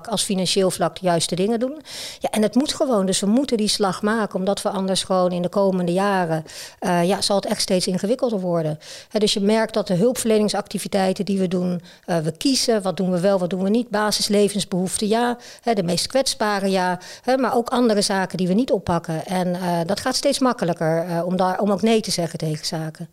als 0.09 0.23
financieel 0.23 0.71
vlak 0.71 1.01
de 1.01 1.07
juiste 1.07 1.35
dingen 1.35 1.61
doen. 1.61 1.81
Ja, 2.19 2.31
en 2.31 2.43
het 2.43 2.55
moet 2.55 2.75
gewoon, 2.75 3.07
dus 3.07 3.21
we 3.21 3.27
moeten 3.27 3.57
die 3.57 3.69
slag 3.69 4.03
maken, 4.03 4.39
omdat 4.39 4.63
we 4.63 4.69
anders 4.69 5.03
gewoon 5.03 5.33
in 5.33 5.43
de 5.43 5.49
komende 5.49 5.93
jaren, 5.93 6.45
uh, 6.81 7.05
ja, 7.05 7.21
zal 7.21 7.37
het 7.37 7.47
echt 7.47 7.61
steeds 7.61 7.87
ingewikkelder 7.87 8.41
worden. 8.41 8.79
dus 9.19 9.33
je 9.33 9.41
merkt 9.41 9.75
dat 9.75 9.87
de 9.87 9.95
hulpverleningsactiviteiten 9.95 11.25
die 11.25 11.39
we 11.39 11.49
doen, 11.49 11.83
uh, 12.07 12.19
we 12.19 12.37
kiezen, 12.37 12.83
wat 12.83 12.97
doen 12.97 13.11
we 13.11 13.21
wel, 13.21 13.39
wat 13.39 13.51
doen 13.51 13.63
we 13.63 13.71
niet, 13.71 13.89
basislevensbehoeften 13.89 15.09
ja, 15.09 15.39
de 15.63 15.83
meest 15.83 16.07
kwetsbare 16.07 16.71
ja, 16.71 17.01
maar 17.37 17.55
ook 17.55 17.69
andere 17.69 18.03
zaken 18.03 18.39
die 18.39 18.49
we 18.49 18.55
niet 18.55 18.73
oppakken. 18.73 19.27
En 19.27 19.49
uh, 19.49 19.81
dat 19.87 20.01
gaat 20.01 20.17
steeds 20.17 20.39
makkelijker 20.39 21.25
om, 21.25 21.37
daar, 21.37 21.61
om 21.61 21.71
ook 21.73 21.83
nee 21.83 22.01
te 22.01 22.11
zeggen 22.11 22.39
tegen 22.39 22.67
zaken. 22.67 23.09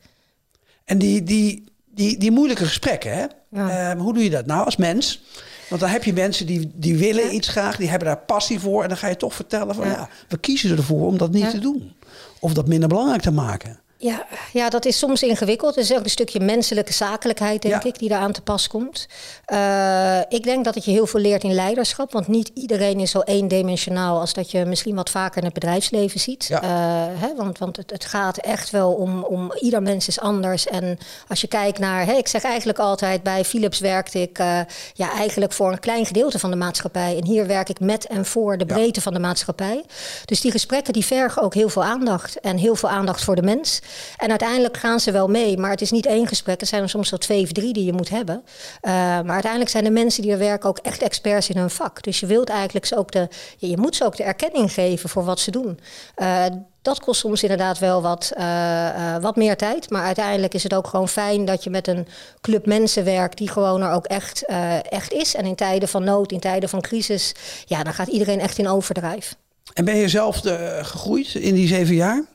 En 0.85 0.97
die, 0.97 1.23
die, 1.23 1.63
die, 1.85 2.17
die 2.17 2.31
moeilijke 2.31 2.65
gesprekken, 2.65 3.13
hè? 3.13 3.25
Ja. 3.49 3.97
hoe 3.97 4.13
doe 4.13 4.23
je 4.23 4.29
dat 4.29 4.45
nou 4.45 4.65
als 4.65 4.75
mens? 4.75 5.21
Want 5.73 5.85
dan 5.85 5.93
heb 5.93 6.03
je 6.03 6.13
mensen 6.13 6.45
die, 6.45 6.71
die 6.75 6.97
willen 6.97 7.35
iets 7.35 7.47
graag, 7.47 7.75
die 7.75 7.89
hebben 7.89 8.07
daar 8.07 8.17
passie 8.17 8.59
voor. 8.59 8.83
En 8.83 8.87
dan 8.87 8.97
ga 8.97 9.07
je 9.07 9.17
toch 9.17 9.33
vertellen 9.33 9.75
van 9.75 9.87
ja, 9.87 10.09
we 10.27 10.37
kiezen 10.37 10.77
ervoor 10.77 11.07
om 11.07 11.17
dat 11.17 11.31
niet 11.31 11.49
te 11.49 11.59
doen. 11.59 11.91
Of 12.39 12.53
dat 12.53 12.67
minder 12.67 12.89
belangrijk 12.89 13.21
te 13.21 13.31
maken. 13.31 13.79
Ja, 14.03 14.25
ja, 14.53 14.69
dat 14.69 14.85
is 14.85 14.97
soms 14.97 15.23
ingewikkeld. 15.23 15.75
Het 15.75 15.83
is 15.83 15.93
ook 15.93 16.03
een 16.03 16.09
stukje 16.09 16.39
menselijke 16.39 16.93
zakelijkheid, 16.93 17.61
denk 17.61 17.83
ik, 17.83 17.99
die 17.99 18.09
daar 18.09 18.19
aan 18.19 18.31
te 18.31 18.41
pas 18.41 18.67
komt. 18.67 19.07
Uh, 19.53 20.19
ik 20.29 20.43
denk 20.43 20.65
dat 20.65 20.75
het 20.75 20.85
je 20.85 20.91
heel 20.91 21.07
veel 21.07 21.19
leert 21.19 21.43
in 21.43 21.53
leiderschap. 21.53 22.11
Want 22.11 22.27
niet 22.27 22.51
iedereen 22.53 22.99
is 22.99 23.11
zo 23.11 23.21
eendimensionaal 23.21 24.19
als 24.19 24.33
dat 24.33 24.51
je 24.51 24.65
misschien 24.65 24.95
wat 24.95 25.09
vaker 25.09 25.37
in 25.37 25.43
het 25.43 25.53
bedrijfsleven 25.53 26.19
ziet. 26.19 26.45
Ja. 26.47 26.63
Uh, 26.63 26.69
hè, 27.21 27.35
want 27.35 27.57
want 27.57 27.77
het, 27.77 27.91
het, 27.91 28.05
gaat 28.05 28.37
echt 28.37 28.69
wel 28.69 28.93
om, 28.93 29.23
om 29.23 29.53
ieder 29.59 29.81
mens 29.81 30.07
is 30.07 30.19
anders. 30.19 30.67
En 30.67 30.97
als 31.27 31.41
je 31.41 31.47
kijkt 31.47 31.79
naar, 31.79 32.05
hè, 32.05 32.13
ik 32.13 32.27
zeg 32.27 32.43
eigenlijk 32.43 32.79
altijd 32.79 33.23
bij 33.23 33.45
Philips 33.45 33.79
werkte 33.79 34.21
ik 34.21 34.39
uh, 34.39 34.59
ja, 34.93 35.11
eigenlijk 35.13 35.53
voor 35.53 35.71
een 35.71 35.79
klein 35.79 36.05
gedeelte 36.05 36.39
van 36.39 36.49
de 36.49 36.57
maatschappij. 36.57 37.17
En 37.17 37.25
hier 37.25 37.47
werk 37.47 37.69
ik 37.69 37.79
met 37.79 38.05
en 38.05 38.25
voor 38.25 38.57
de 38.57 38.65
breedte 38.65 39.01
van 39.01 39.13
de 39.13 39.19
maatschappij. 39.19 39.83
Dus 40.25 40.41
die 40.41 40.51
gesprekken 40.51 40.93
die 40.93 41.05
vergen 41.05 41.41
ook 41.41 41.53
heel 41.53 41.69
veel 41.69 41.83
aandacht. 41.83 42.39
En 42.39 42.57
heel 42.57 42.75
veel 42.75 42.89
aandacht 42.89 43.23
voor 43.23 43.35
de 43.35 43.41
mens. 43.41 43.81
En 44.17 44.29
uiteindelijk 44.29 44.77
gaan 44.77 44.99
ze 44.99 45.11
wel 45.11 45.27
mee, 45.27 45.57
maar 45.57 45.71
het 45.71 45.81
is 45.81 45.91
niet 45.91 46.05
één 46.05 46.27
gesprek. 46.27 46.61
Er 46.61 46.67
zijn 46.67 46.81
er 46.81 46.89
soms 46.89 47.09
wel 47.09 47.19
twee 47.19 47.43
of 47.43 47.51
drie 47.51 47.73
die 47.73 47.85
je 47.85 47.93
moet 47.93 48.09
hebben. 48.09 48.43
Uh, 48.45 48.91
maar 48.91 49.33
uiteindelijk 49.33 49.71
zijn 49.71 49.83
de 49.83 49.89
mensen 49.89 50.21
die 50.21 50.31
er 50.31 50.37
werken 50.37 50.69
ook 50.69 50.77
echt 50.77 51.01
experts 51.01 51.49
in 51.49 51.57
hun 51.57 51.69
vak. 51.69 52.03
Dus 52.03 52.19
je 52.19 52.25
wilt 52.25 52.49
eigenlijk 52.49 52.85
ze 52.85 52.97
ook 52.97 53.11
de, 53.11 53.27
je 53.57 53.77
moet 53.77 53.95
ze 53.95 54.05
ook 54.05 54.15
de 54.15 54.23
erkenning 54.23 54.73
geven 54.73 55.09
voor 55.09 55.25
wat 55.25 55.39
ze 55.39 55.51
doen. 55.51 55.79
Uh, 56.17 56.45
dat 56.81 56.99
kost 56.99 57.19
soms 57.19 57.41
inderdaad 57.41 57.79
wel 57.79 58.01
wat, 58.01 58.31
uh, 58.37 59.17
wat 59.21 59.35
meer 59.35 59.57
tijd. 59.57 59.89
Maar 59.89 60.03
uiteindelijk 60.03 60.53
is 60.53 60.63
het 60.63 60.73
ook 60.73 60.87
gewoon 60.87 61.09
fijn 61.09 61.45
dat 61.45 61.63
je 61.63 61.69
met 61.69 61.87
een 61.87 62.07
club 62.41 62.65
mensen 62.65 63.03
werkt 63.03 63.37
die 63.37 63.49
gewoon 63.49 63.81
er 63.81 63.91
ook 63.91 64.05
echt, 64.05 64.45
echt 64.89 65.11
is. 65.11 65.35
En 65.35 65.45
in 65.45 65.55
tijden 65.55 65.89
van 65.89 66.03
nood, 66.03 66.31
in 66.31 66.39
tijden 66.39 66.69
van 66.69 66.81
crisis, 66.81 67.31
ja, 67.65 67.83
dan 67.83 67.93
gaat 67.93 68.07
iedereen 68.07 68.39
echt 68.39 68.57
in 68.57 68.67
overdrijf. 68.67 69.35
En 69.73 69.85
ben 69.85 69.95
je 69.95 70.09
zelf 70.09 70.39
gegroeid 70.81 71.35
in 71.35 71.53
die 71.53 71.67
zeven 71.67 71.95
jaar? 71.95 72.25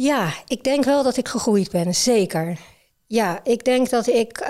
Ja, 0.00 0.32
ik 0.46 0.64
denk 0.64 0.84
wel 0.84 1.02
dat 1.02 1.16
ik 1.16 1.28
gegroeid 1.28 1.70
ben, 1.70 1.94
zeker. 1.94 2.58
Ja, 3.10 3.40
ik 3.42 3.64
denk 3.64 3.90
dat 3.90 4.06
ik, 4.06 4.48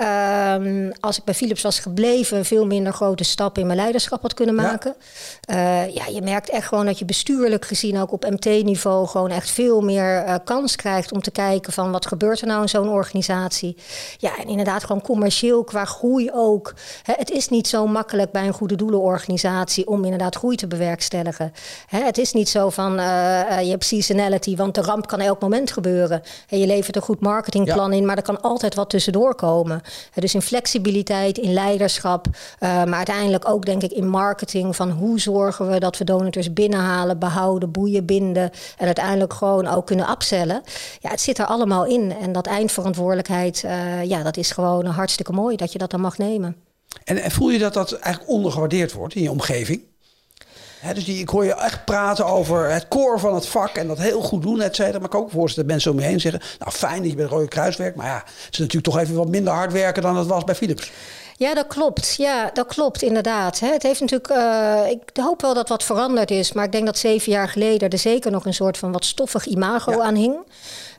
um, 0.53 0.91
als 0.99 1.17
ik 1.17 1.23
bij 1.23 1.33
Philips 1.33 1.61
was 1.61 1.79
gebleven, 1.79 2.45
veel 2.45 2.65
minder 2.65 2.93
grote 2.93 3.23
stappen 3.23 3.61
in 3.61 3.67
mijn 3.67 3.79
leiderschap 3.79 4.21
had 4.21 4.33
kunnen 4.33 4.55
maken. 4.55 4.95
Ja, 5.41 5.85
uh, 5.85 5.95
ja 5.95 6.05
je 6.05 6.21
merkt 6.21 6.49
echt 6.49 6.67
gewoon 6.67 6.85
dat 6.85 6.99
je 6.99 7.05
bestuurlijk 7.05 7.65
gezien 7.65 7.99
ook 7.99 8.11
op 8.11 8.29
MT-niveau 8.29 9.07
gewoon 9.07 9.29
echt 9.29 9.49
veel 9.49 9.81
meer 9.81 10.25
uh, 10.25 10.35
kans 10.43 10.75
krijgt 10.75 11.11
om 11.11 11.21
te 11.21 11.31
kijken 11.31 11.73
van 11.73 11.91
wat 11.91 12.05
gebeurt 12.05 12.41
er 12.41 12.47
nou 12.47 12.61
in 12.61 12.69
zo'n 12.69 12.89
organisatie. 12.89 13.77
Ja, 14.17 14.37
en 14.37 14.47
inderdaad 14.47 14.83
gewoon 14.83 15.01
commercieel 15.01 15.63
qua 15.63 15.85
groei 15.85 16.31
ook. 16.33 16.73
Hè, 17.03 17.13
het 17.17 17.31
is 17.31 17.49
niet 17.49 17.67
zo 17.67 17.87
makkelijk 17.87 18.31
bij 18.31 18.47
een 18.47 18.53
goede 18.53 18.75
doelenorganisatie 18.75 19.87
om 19.87 20.03
inderdaad 20.03 20.35
groei 20.35 20.55
te 20.55 20.67
bewerkstelligen. 20.67 21.53
Hè, 21.87 22.03
het 22.03 22.17
is 22.17 22.33
niet 22.33 22.49
zo 22.49 22.69
van 22.69 22.99
uh, 22.99 23.05
je 23.61 23.69
hebt 23.69 23.85
seasonality, 23.85 24.55
want 24.55 24.75
de 24.75 24.81
ramp 24.81 25.07
kan 25.07 25.19
elk 25.19 25.41
moment 25.41 25.71
gebeuren. 25.71 26.21
En 26.49 26.59
je 26.59 26.67
levert 26.67 26.95
een 26.95 27.01
goed 27.01 27.19
marketingplan 27.19 27.91
ja. 27.91 27.97
in, 27.97 28.05
maar 28.05 28.15
dat 28.15 28.25
kan 28.25 28.47
altijd 28.49 28.75
wat 28.75 28.89
tussendoor 28.89 29.35
komen. 29.35 29.81
Dus 30.13 30.33
in 30.33 30.41
flexibiliteit, 30.41 31.37
in 31.37 31.53
leiderschap, 31.53 32.27
uh, 32.27 32.59
maar 32.59 32.93
uiteindelijk 32.93 33.49
ook 33.49 33.65
denk 33.65 33.83
ik 33.83 33.91
in 33.91 34.07
marketing 34.07 34.75
van 34.75 34.89
hoe 34.89 35.19
zorgen 35.19 35.69
we 35.69 35.79
dat 35.79 35.97
we 35.97 36.03
donateurs 36.03 36.53
binnenhalen, 36.53 37.19
behouden, 37.19 37.71
boeien, 37.71 38.05
binden 38.05 38.51
en 38.77 38.85
uiteindelijk 38.85 39.33
gewoon 39.33 39.67
ook 39.67 39.85
kunnen 39.85 40.09
upsellen. 40.09 40.61
Ja, 40.99 41.09
het 41.09 41.21
zit 41.21 41.39
er 41.39 41.45
allemaal 41.45 41.85
in 41.85 42.15
en 42.21 42.31
dat 42.31 42.47
eindverantwoordelijkheid, 42.47 43.63
uh, 43.65 44.03
ja, 44.03 44.23
dat 44.23 44.37
is 44.37 44.51
gewoon 44.51 44.85
hartstikke 44.85 45.31
mooi 45.31 45.55
dat 45.55 45.71
je 45.71 45.77
dat 45.77 45.91
dan 45.91 46.01
mag 46.01 46.17
nemen. 46.17 46.55
En, 47.03 47.17
en 47.17 47.31
voel 47.31 47.49
je 47.49 47.59
dat 47.59 47.73
dat 47.73 47.91
eigenlijk 47.93 48.33
ondergewaardeerd 48.33 48.93
wordt 48.93 49.15
in 49.15 49.21
je 49.21 49.31
omgeving? 49.31 49.88
Dus 50.93 51.05
die, 51.05 51.19
ik 51.21 51.29
hoor 51.29 51.45
je 51.45 51.53
echt 51.53 51.85
praten 51.85 52.25
over 52.25 52.71
het 52.71 52.87
core 52.87 53.19
van 53.19 53.33
het 53.33 53.47
vak 53.47 53.75
en 53.75 53.87
dat 53.87 53.97
heel 53.97 54.21
goed 54.21 54.41
doen, 54.41 54.61
et 54.61 54.75
cetera. 54.75 54.97
Maar 54.97 55.05
ik 55.05 55.09
kan 55.09 55.21
ook 55.21 55.31
voorstellen 55.31 55.67
dat 55.67 55.77
mensen 55.77 55.91
om 55.91 55.99
je 55.99 56.05
heen 56.05 56.19
zeggen... 56.19 56.41
nou, 56.59 56.71
fijn 56.71 57.01
dat 57.01 57.09
je 57.09 57.15
bij 57.15 57.25
de 57.25 57.31
Rode 57.31 57.47
Kruis 57.47 57.77
werkt, 57.77 57.95
maar 57.95 58.07
ja... 58.07 58.23
het 58.25 58.53
is 58.53 58.57
natuurlijk 58.57 58.85
toch 58.85 58.99
even 58.99 59.15
wat 59.15 59.27
minder 59.27 59.53
hard 59.53 59.71
werken 59.71 60.01
dan 60.01 60.17
het 60.17 60.27
was 60.27 60.43
bij 60.43 60.55
Philips. 60.55 60.91
Ja, 61.37 61.53
dat 61.53 61.67
klopt. 61.67 62.15
Ja, 62.15 62.49
dat 62.53 62.67
klopt 62.67 63.01
inderdaad. 63.01 63.59
Het 63.59 63.83
heeft 63.83 63.99
natuurlijk, 63.99 64.29
uh, 64.31 64.89
ik 64.89 65.01
hoop 65.13 65.41
wel 65.41 65.53
dat 65.53 65.69
wat 65.69 65.83
veranderd 65.83 66.31
is, 66.31 66.51
maar 66.51 66.65
ik 66.65 66.71
denk 66.71 66.85
dat 66.85 66.97
zeven 66.97 67.31
jaar 67.31 67.47
geleden 67.47 67.89
er 67.89 67.97
zeker 67.97 68.31
nog 68.31 68.45
een 68.45 68.53
soort 68.53 68.77
van 68.77 68.91
wat 68.91 69.05
stoffig 69.05 69.45
imago 69.45 70.01
aan 70.01 70.15
hing 70.15 70.35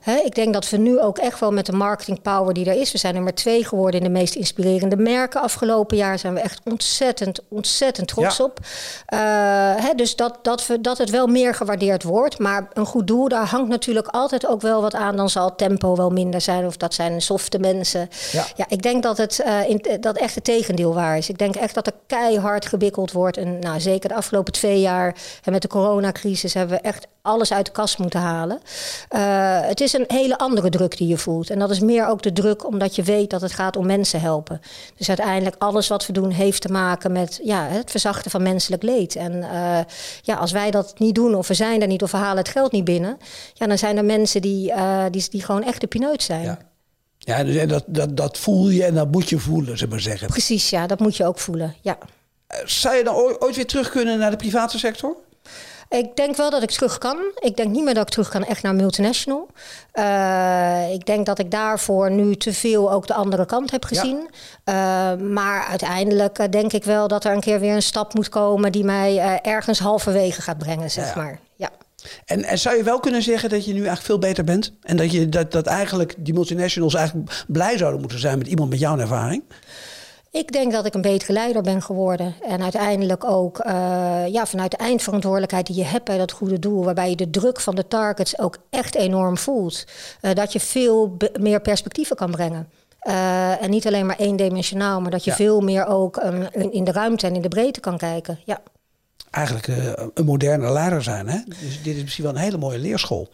ik 0.04 0.35
denk 0.35 0.52
dat 0.52 0.71
we 0.71 0.76
nu 0.76 1.00
ook 1.00 1.19
echt 1.19 1.40
wel 1.40 1.52
met 1.52 1.66
de 1.66 1.73
marketing 1.73 2.23
power 2.23 2.54
die 2.54 2.71
er 2.71 2.80
is. 2.80 2.92
We 2.92 2.99
zijn 2.99 3.14
nummer 3.14 3.35
twee 3.35 3.64
geworden 3.64 4.00
in 4.00 4.07
de 4.07 4.19
meest 4.19 4.35
inspirerende 4.35 4.97
merken. 4.97 5.40
Afgelopen 5.40 5.97
jaar 5.97 6.19
zijn 6.19 6.35
we 6.35 6.40
echt 6.40 6.61
ontzettend, 6.64 7.40
ontzettend 7.49 8.09
trots 8.09 8.40
op. 8.40 8.59
Uh, 9.14 9.75
dus 9.97 10.16
dat, 10.16 10.38
dat, 10.42 10.66
we, 10.66 10.80
dat 10.80 10.99
het 10.99 11.11
wel 11.11 11.26
meer 11.26 11.54
gewaardeerd 11.54 12.02
wordt. 12.02 12.38
Maar 12.38 12.69
een 12.73 12.87
goed 12.87 13.07
doel, 13.07 13.28
daar 13.28 13.47
hangt 13.47 13.69
natuurlijk 13.69 14.07
altijd 14.07 14.47
ook 14.47 14.61
wel 14.61 14.83
wat 14.83 14.95
aan. 14.95 15.16
Dan 15.16 15.30
zal 15.30 15.54
tempo 15.54 15.97
wel 15.97 16.11
minder 16.11 16.40
zijn. 16.40 16.66
Of 16.66 16.76
dat 16.76 16.95
zijn 16.95 17.23
softe 17.23 17.59
mensen. 17.59 18.09
Ja, 18.33 18.45
ja 18.57 18.64
ik 18.69 18.83
denk 18.83 19.02
dat 19.02 19.16
het 19.16 19.42
uh, 19.47 19.69
in, 19.69 20.00
dat 20.00 20.16
echt 20.16 20.35
het 20.35 20.45
tegendeel 20.45 20.95
waar 20.95 21.16
is. 21.16 21.28
Ik 21.28 21.38
denk 21.38 21.54
echt 21.54 21.75
dat 21.75 21.87
er 21.87 21.95
keihard 22.07 22.66
gewikkeld 22.66 23.12
wordt. 23.12 23.37
En 23.37 23.59
nou, 23.59 23.80
zeker 23.80 24.09
de 24.09 24.14
afgelopen 24.14 24.52
twee 24.52 24.80
jaar 24.80 25.14
en 25.45 25.52
met 25.52 25.62
de 25.62 25.69
coronacrisis 25.69 26.54
hebben 26.54 26.76
we 26.76 26.83
echt 26.83 27.07
alles 27.22 27.52
uit 27.52 27.66
de 27.66 27.72
kast 27.72 27.98
moeten 27.98 28.20
halen. 28.20 28.60
Uh, 29.10 29.60
het 29.60 29.80
is 29.80 29.92
een 29.92 30.04
hele 30.06 30.38
andere 30.38 30.70
druk 30.70 30.96
die 30.96 31.08
je 31.08 31.18
voelt. 31.18 31.50
En 31.50 31.58
dat 31.58 31.70
is 31.70 31.80
meer 31.80 32.06
ook 32.06 32.22
de 32.22 32.32
druk 32.32 32.66
omdat 32.66 32.96
je 32.96 33.02
weet 33.02 33.30
dat 33.30 33.40
het 33.40 33.52
gaat 33.52 33.76
om 33.76 33.86
mensen 33.86 34.20
helpen. 34.20 34.60
Dus 34.96 35.08
uiteindelijk 35.08 35.56
alles 35.58 35.88
wat 35.88 36.06
we 36.06 36.12
doen 36.12 36.30
heeft 36.30 36.62
te 36.62 36.72
maken 36.72 37.12
met 37.12 37.40
ja, 37.42 37.66
het 37.66 37.90
verzachten 37.90 38.30
van 38.30 38.42
menselijk 38.42 38.82
leed. 38.82 39.16
En 39.16 39.32
uh, 39.32 39.78
ja, 40.22 40.34
als 40.34 40.52
wij 40.52 40.70
dat 40.70 40.98
niet 40.98 41.14
doen 41.14 41.34
of 41.34 41.48
we 41.48 41.54
zijn 41.54 41.80
er 41.80 41.86
niet 41.86 42.02
of 42.02 42.10
we 42.10 42.16
halen 42.16 42.38
het 42.38 42.48
geld 42.48 42.72
niet 42.72 42.84
binnen... 42.84 43.18
Ja, 43.54 43.66
dan 43.66 43.78
zijn 43.78 43.96
er 43.96 44.04
mensen 44.04 44.42
die, 44.42 44.70
uh, 44.70 45.04
die, 45.10 45.26
die 45.30 45.42
gewoon 45.42 45.64
echt 45.64 45.80
de 45.80 45.86
pineut 45.86 46.22
zijn. 46.22 46.42
Ja. 46.42 46.58
Ja, 47.18 47.44
dus 47.44 47.68
dat, 47.68 47.84
dat, 47.86 48.16
dat 48.16 48.38
voel 48.38 48.68
je 48.68 48.84
en 48.84 48.94
dat 48.94 49.10
moet 49.10 49.28
je 49.28 49.38
voelen, 49.38 49.78
zeg 49.78 49.88
maar 49.88 50.00
zeggen. 50.00 50.28
Precies, 50.28 50.70
ja, 50.70 50.86
dat 50.86 50.98
moet 50.98 51.16
je 51.16 51.24
ook 51.24 51.38
voelen, 51.38 51.74
ja. 51.80 51.98
Zou 52.64 52.96
je 52.96 53.04
dan 53.04 53.14
ooit 53.38 53.56
weer 53.56 53.66
terug 53.66 53.90
kunnen 53.90 54.18
naar 54.18 54.30
de 54.30 54.36
private 54.36 54.78
sector? 54.78 55.16
Ik 55.99 56.16
denk 56.16 56.37
wel 56.37 56.50
dat 56.50 56.62
ik 56.62 56.70
terug 56.70 56.99
kan. 56.99 57.18
Ik 57.38 57.56
denk 57.56 57.70
niet 57.70 57.85
meer 57.85 57.94
dat 57.94 58.02
ik 58.02 58.12
terug 58.12 58.28
kan 58.28 58.44
echt 58.44 58.62
naar 58.62 58.75
multinational. 58.75 59.49
Uh, 59.94 60.92
ik 60.92 61.06
denk 61.06 61.26
dat 61.26 61.38
ik 61.38 61.50
daarvoor 61.50 62.11
nu 62.11 62.37
te 62.37 62.52
veel 62.52 62.92
ook 62.92 63.06
de 63.06 63.14
andere 63.14 63.47
kant 63.47 63.70
heb 63.70 63.85
gezien. 63.85 64.30
Ja. 64.64 65.12
Uh, 65.14 65.20
maar 65.20 65.66
uiteindelijk 65.66 66.38
uh, 66.38 66.47
denk 66.50 66.73
ik 66.73 66.85
wel 66.85 67.09
dat 67.09 67.25
er 67.25 67.32
een 67.32 67.40
keer 67.40 67.61
weer 67.61 67.75
een 67.75 67.82
stap 67.82 68.14
moet 68.14 68.28
komen 68.28 68.73
die 68.73 68.85
mij 68.85 69.40
ergens 69.42 69.78
halverwege 69.78 70.42
gaat 70.42 70.59
brengen, 70.59 70.90
zeg 70.90 71.14
ja. 71.14 71.20
maar. 71.20 71.38
Ja. 71.56 71.70
En, 72.25 72.44
en, 72.44 72.59
zou 72.59 72.76
je 72.76 72.82
wel 72.82 73.00
kunnen 73.00 73.23
zeggen 73.23 73.49
dat 73.49 73.64
je 73.64 73.73
nu 73.73 73.78
eigenlijk 73.78 74.06
veel 74.06 74.18
beter 74.18 74.44
bent? 74.44 74.73
En 74.82 74.97
dat, 74.97 75.12
je, 75.12 75.28
dat, 75.28 75.52
dat 75.52 75.66
eigenlijk 75.66 76.14
die 76.18 76.35
multinationals 76.35 76.94
eigenlijk 76.94 77.44
blij 77.47 77.78
zouden 77.78 78.00
moeten 78.00 78.18
zijn 78.18 78.38
met 78.38 78.47
iemand 78.47 78.70
met 78.70 78.78
jouw 78.78 78.99
ervaring? 78.99 79.42
Ik 80.32 80.52
denk 80.52 80.72
dat 80.72 80.87
ik 80.87 80.94
een 80.94 81.00
betere 81.00 81.32
leider 81.32 81.62
ben 81.62 81.82
geworden. 81.82 82.34
En 82.40 82.62
uiteindelijk 82.62 83.25
ook 83.25 83.64
uh, 83.66 83.72
ja, 84.26 84.46
vanuit 84.46 84.70
de 84.70 84.76
eindverantwoordelijkheid 84.76 85.66
die 85.66 85.76
je 85.76 85.84
hebt 85.84 86.04
bij 86.04 86.18
dat 86.18 86.32
goede 86.32 86.58
doel, 86.58 86.84
waarbij 86.84 87.10
je 87.10 87.16
de 87.16 87.30
druk 87.30 87.60
van 87.60 87.75
de 87.75 87.88
targets 87.88 88.38
ook 88.38 88.56
echt 88.70 88.94
enorm 88.94 89.38
voelt, 89.38 89.84
uh, 90.22 90.34
dat 90.34 90.52
je 90.52 90.60
veel 90.60 91.16
meer 91.40 91.60
perspectieven 91.60 92.16
kan 92.16 92.30
brengen. 92.30 92.68
Uh, 93.02 93.62
en 93.62 93.70
niet 93.70 93.87
alleen 93.87 94.06
maar 94.06 94.18
eendimensionaal, 94.18 95.00
maar 95.00 95.10
dat 95.10 95.25
je 95.25 95.30
ja. 95.30 95.37
veel 95.37 95.60
meer 95.60 95.87
ook 95.87 96.16
um, 96.16 96.49
in 96.52 96.84
de 96.84 96.92
ruimte 96.92 97.26
en 97.26 97.34
in 97.34 97.42
de 97.42 97.49
breedte 97.49 97.80
kan 97.80 97.99
kijken. 97.99 98.38
Ja. 98.44 98.60
Eigenlijk 99.30 99.66
een 100.14 100.25
moderne 100.25 100.72
leider 100.72 101.02
zijn. 101.02 101.28
Hè? 101.28 101.38
Dus 101.46 101.82
dit 101.82 101.96
is 101.96 102.02
misschien 102.02 102.25
wel 102.25 102.32
een 102.32 102.40
hele 102.40 102.58
mooie 102.58 102.78
leerschool. 102.78 103.28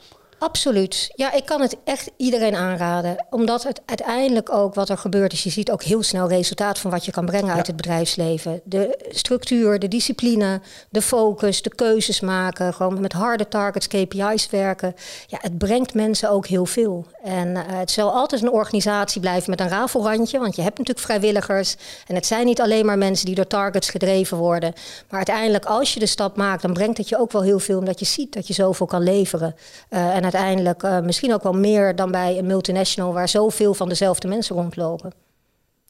Absoluut. 0.46 1.10
Ja, 1.14 1.32
ik 1.32 1.44
kan 1.44 1.60
het 1.60 1.76
echt 1.84 2.10
iedereen 2.16 2.54
aanraden. 2.54 3.26
Omdat 3.30 3.62
het 3.62 3.80
uiteindelijk 3.86 4.52
ook 4.52 4.74
wat 4.74 4.88
er 4.88 4.98
gebeurt 4.98 5.32
is, 5.32 5.42
je 5.42 5.50
ziet 5.50 5.70
ook 5.70 5.82
heel 5.82 6.02
snel 6.02 6.28
resultaat 6.28 6.78
van 6.78 6.90
wat 6.90 7.04
je 7.04 7.12
kan 7.12 7.24
brengen 7.24 7.54
uit 7.54 7.66
het 7.66 7.76
bedrijfsleven. 7.76 8.60
De 8.64 8.98
structuur, 9.08 9.78
de 9.78 9.88
discipline, 9.88 10.60
de 10.90 11.02
focus, 11.02 11.62
de 11.62 11.74
keuzes 11.74 12.20
maken, 12.20 12.74
gewoon 12.74 13.00
met 13.00 13.12
harde 13.12 13.48
targets, 13.48 13.86
KPI's 13.86 14.50
werken. 14.50 14.94
Ja, 15.26 15.38
het 15.40 15.58
brengt 15.58 15.94
mensen 15.94 16.30
ook 16.30 16.46
heel 16.46 16.66
veel. 16.66 17.06
En 17.22 17.48
uh, 17.48 17.60
het 17.66 17.90
zal 17.90 18.12
altijd 18.12 18.42
een 18.42 18.50
organisatie 18.50 19.20
blijven 19.20 19.50
met 19.50 19.60
een 19.60 19.68
rafelrandje, 19.68 20.38
want 20.38 20.56
je 20.56 20.62
hebt 20.62 20.78
natuurlijk 20.78 21.06
vrijwilligers. 21.06 21.76
En 22.06 22.14
het 22.14 22.26
zijn 22.26 22.46
niet 22.46 22.60
alleen 22.60 22.86
maar 22.86 22.98
mensen 22.98 23.26
die 23.26 23.34
door 23.34 23.46
targets 23.46 23.90
gedreven 23.90 24.36
worden. 24.36 24.72
Maar 25.08 25.16
uiteindelijk, 25.16 25.64
als 25.64 25.94
je 25.94 26.00
de 26.00 26.06
stap 26.06 26.36
maakt, 26.36 26.62
dan 26.62 26.72
brengt 26.72 26.98
het 26.98 27.08
je 27.08 27.18
ook 27.18 27.32
wel 27.32 27.42
heel 27.42 27.58
veel, 27.58 27.78
omdat 27.78 27.98
je 27.98 28.06
ziet 28.06 28.32
dat 28.32 28.46
je 28.46 28.54
zoveel 28.54 28.86
kan 28.86 29.02
leveren. 29.02 29.56
Uh, 29.90 30.16
en 30.16 30.24
uiteindelijk 30.36 30.82
uh, 30.82 31.00
misschien 31.00 31.34
ook 31.34 31.42
wel 31.42 31.52
meer 31.52 31.96
dan 31.96 32.10
bij 32.10 32.38
een 32.38 32.46
multinational 32.46 33.12
waar 33.12 33.28
zoveel 33.28 33.74
van 33.74 33.88
dezelfde 33.88 34.28
mensen 34.28 34.56
rondlopen. 34.56 35.12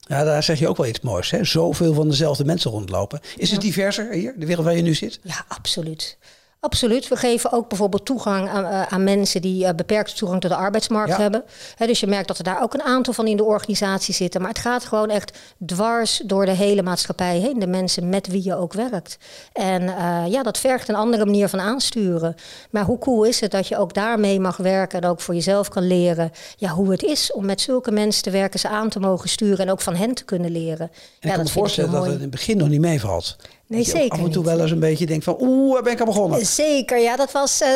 Ja, 0.01 0.25
daar 0.25 0.43
zeg 0.43 0.59
je 0.59 0.69
ook 0.69 0.77
wel 0.77 0.87
iets 0.87 1.01
moois. 1.01 1.31
Hè? 1.31 1.45
Zoveel 1.45 1.95
van 1.95 2.09
dezelfde 2.09 2.45
mensen 2.45 2.71
rondlopen. 2.71 3.21
Is 3.37 3.51
het 3.51 3.61
diverser 3.61 4.13
hier, 4.13 4.35
de 4.37 4.47
wereld 4.47 4.67
waar 4.67 4.77
je 4.77 4.83
nu 4.83 4.95
zit? 4.95 5.21
Ja, 5.23 5.45
absoluut. 5.49 6.19
Absoluut. 6.67 7.09
We 7.09 7.17
geven 7.17 7.53
ook 7.53 7.69
bijvoorbeeld 7.69 8.05
toegang 8.05 8.49
aan, 8.49 8.65
uh, 8.65 8.83
aan 8.83 9.05
mensen 9.05 9.43
die 9.43 9.65
uh, 9.65 9.71
beperkte 9.77 10.15
toegang 10.15 10.41
tot 10.41 10.51
de 10.51 10.57
arbeidsmarkt 10.57 11.11
ja. 11.11 11.21
hebben. 11.21 11.45
He, 11.77 11.87
dus 11.87 12.01
je 12.01 12.07
merkt 12.07 12.29
dat 12.29 12.39
er 12.39 12.45
daar 12.45 12.63
ook 12.63 12.75
een 12.75 12.83
aantal 12.83 13.13
van 13.13 13.27
in 13.27 13.37
de 13.37 13.45
organisatie 13.45 14.15
zitten. 14.15 14.41
Maar 14.41 14.51
het 14.51 14.59
gaat 14.59 14.85
gewoon 14.85 15.11
echt 15.11 15.39
dwars 15.67 16.23
door 16.25 16.45
de 16.45 16.53
hele 16.53 16.83
maatschappij 16.83 17.39
heen. 17.39 17.59
De 17.59 17.67
mensen 17.67 18.09
met 18.09 18.27
wie 18.27 18.45
je 18.45 18.57
ook 18.57 18.73
werkt. 18.73 19.19
En 19.53 19.83
uh, 19.83 20.23
ja, 20.29 20.43
dat 20.43 20.59
vergt 20.59 20.89
een 20.89 20.95
andere 20.95 21.25
manier 21.25 21.49
van 21.49 21.61
aansturen. 21.61 22.35
Maar 22.71 22.85
hoe 22.85 22.99
cool 22.99 23.25
is 23.25 23.41
het 23.41 23.51
dat 23.51 23.69
je 23.69 23.79
ook 23.79 23.95
daarmee 23.95 24.41
mag 24.41 24.57
werken 24.57 25.01
en 25.01 25.09
ook 25.09 25.21
voor 25.21 25.35
jezelf 25.35 25.69
kan 25.69 25.87
leren 25.87 26.31
ja, 26.57 26.69
hoe 26.69 26.91
het 26.91 27.03
is 27.03 27.33
om 27.33 27.45
met 27.45 27.61
zulke 27.61 27.91
mensen 27.91 28.23
te 28.23 28.31
werken, 28.31 28.61
ze 28.61 28.69
aan 28.69 28.89
te 28.89 29.01
mogen 29.01 29.29
sturen 29.29 29.59
en 29.59 29.71
ook 29.71 29.81
van 29.81 29.95
hen 29.95 30.15
te 30.15 30.25
kunnen 30.25 30.51
leren. 30.51 30.89
En 30.89 30.93
ja, 31.21 31.29
ik 31.29 31.35
kan 31.35 31.45
me 31.45 31.51
voorstellen 31.51 31.91
dat 31.91 32.05
het 32.05 32.15
in 32.15 32.21
het 32.21 32.31
begin 32.31 32.57
nog 32.57 32.69
niet 32.69 32.81
meevalt. 32.81 33.37
Nee, 33.69 33.85
zeker. 33.85 34.19
Af 34.19 34.25
en 34.25 34.31
toe 34.31 34.45
wel 34.45 34.61
eens 34.61 34.71
een 34.71 34.79
beetje 34.79 35.07
denkt 35.07 35.25
van, 35.25 35.37
oeh, 35.41 35.73
waar 35.73 35.83
ben 35.83 35.93
ik 35.93 36.01
aan 36.01 36.07
begonnen? 36.07 36.47
Zeker, 36.47 36.99
ja, 36.99 37.17
dat 37.17 37.33
was 37.33 37.63
uh, 37.63 37.69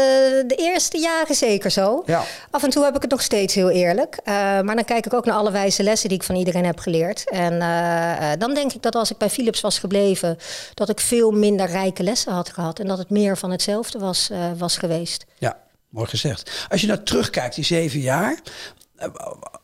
de 0.46 0.54
eerste 0.56 0.98
jaren 0.98 1.34
zeker 1.34 1.70
zo. 1.70 2.02
Ja. 2.06 2.22
Af 2.50 2.62
en 2.62 2.70
toe 2.70 2.84
heb 2.84 2.96
ik 2.96 3.02
het 3.02 3.10
nog 3.10 3.22
steeds 3.22 3.54
heel 3.54 3.70
eerlijk. 3.70 4.18
Uh, 4.24 4.34
maar 4.34 4.74
dan 4.74 4.84
kijk 4.84 5.06
ik 5.06 5.14
ook 5.14 5.24
naar 5.24 5.34
alle 5.34 5.50
wijze 5.50 5.82
lessen 5.82 6.08
die 6.08 6.18
ik 6.18 6.24
van 6.24 6.34
iedereen 6.34 6.64
heb 6.64 6.78
geleerd. 6.78 7.30
En 7.30 7.52
uh, 7.52 8.30
dan 8.38 8.54
denk 8.54 8.72
ik 8.72 8.82
dat 8.82 8.94
als 8.94 9.10
ik 9.10 9.16
bij 9.16 9.30
Philips 9.30 9.60
was 9.60 9.78
gebleven, 9.78 10.38
dat 10.74 10.88
ik 10.88 11.00
veel 11.00 11.30
minder 11.30 11.66
rijke 11.66 12.02
lessen 12.02 12.32
had 12.32 12.48
gehad. 12.48 12.78
En 12.78 12.86
dat 12.86 12.98
het 12.98 13.10
meer 13.10 13.38
van 13.38 13.50
hetzelfde 13.50 13.98
was, 13.98 14.30
was 14.58 14.76
geweest. 14.76 15.24
Ja, 15.38 15.58
mooi 15.88 16.06
gezegd. 16.06 16.66
Als 16.68 16.80
je 16.80 16.86
nou 16.86 17.02
terugkijkt, 17.02 17.54
die 17.54 17.64
zeven 17.64 18.00
jaar, 18.00 18.38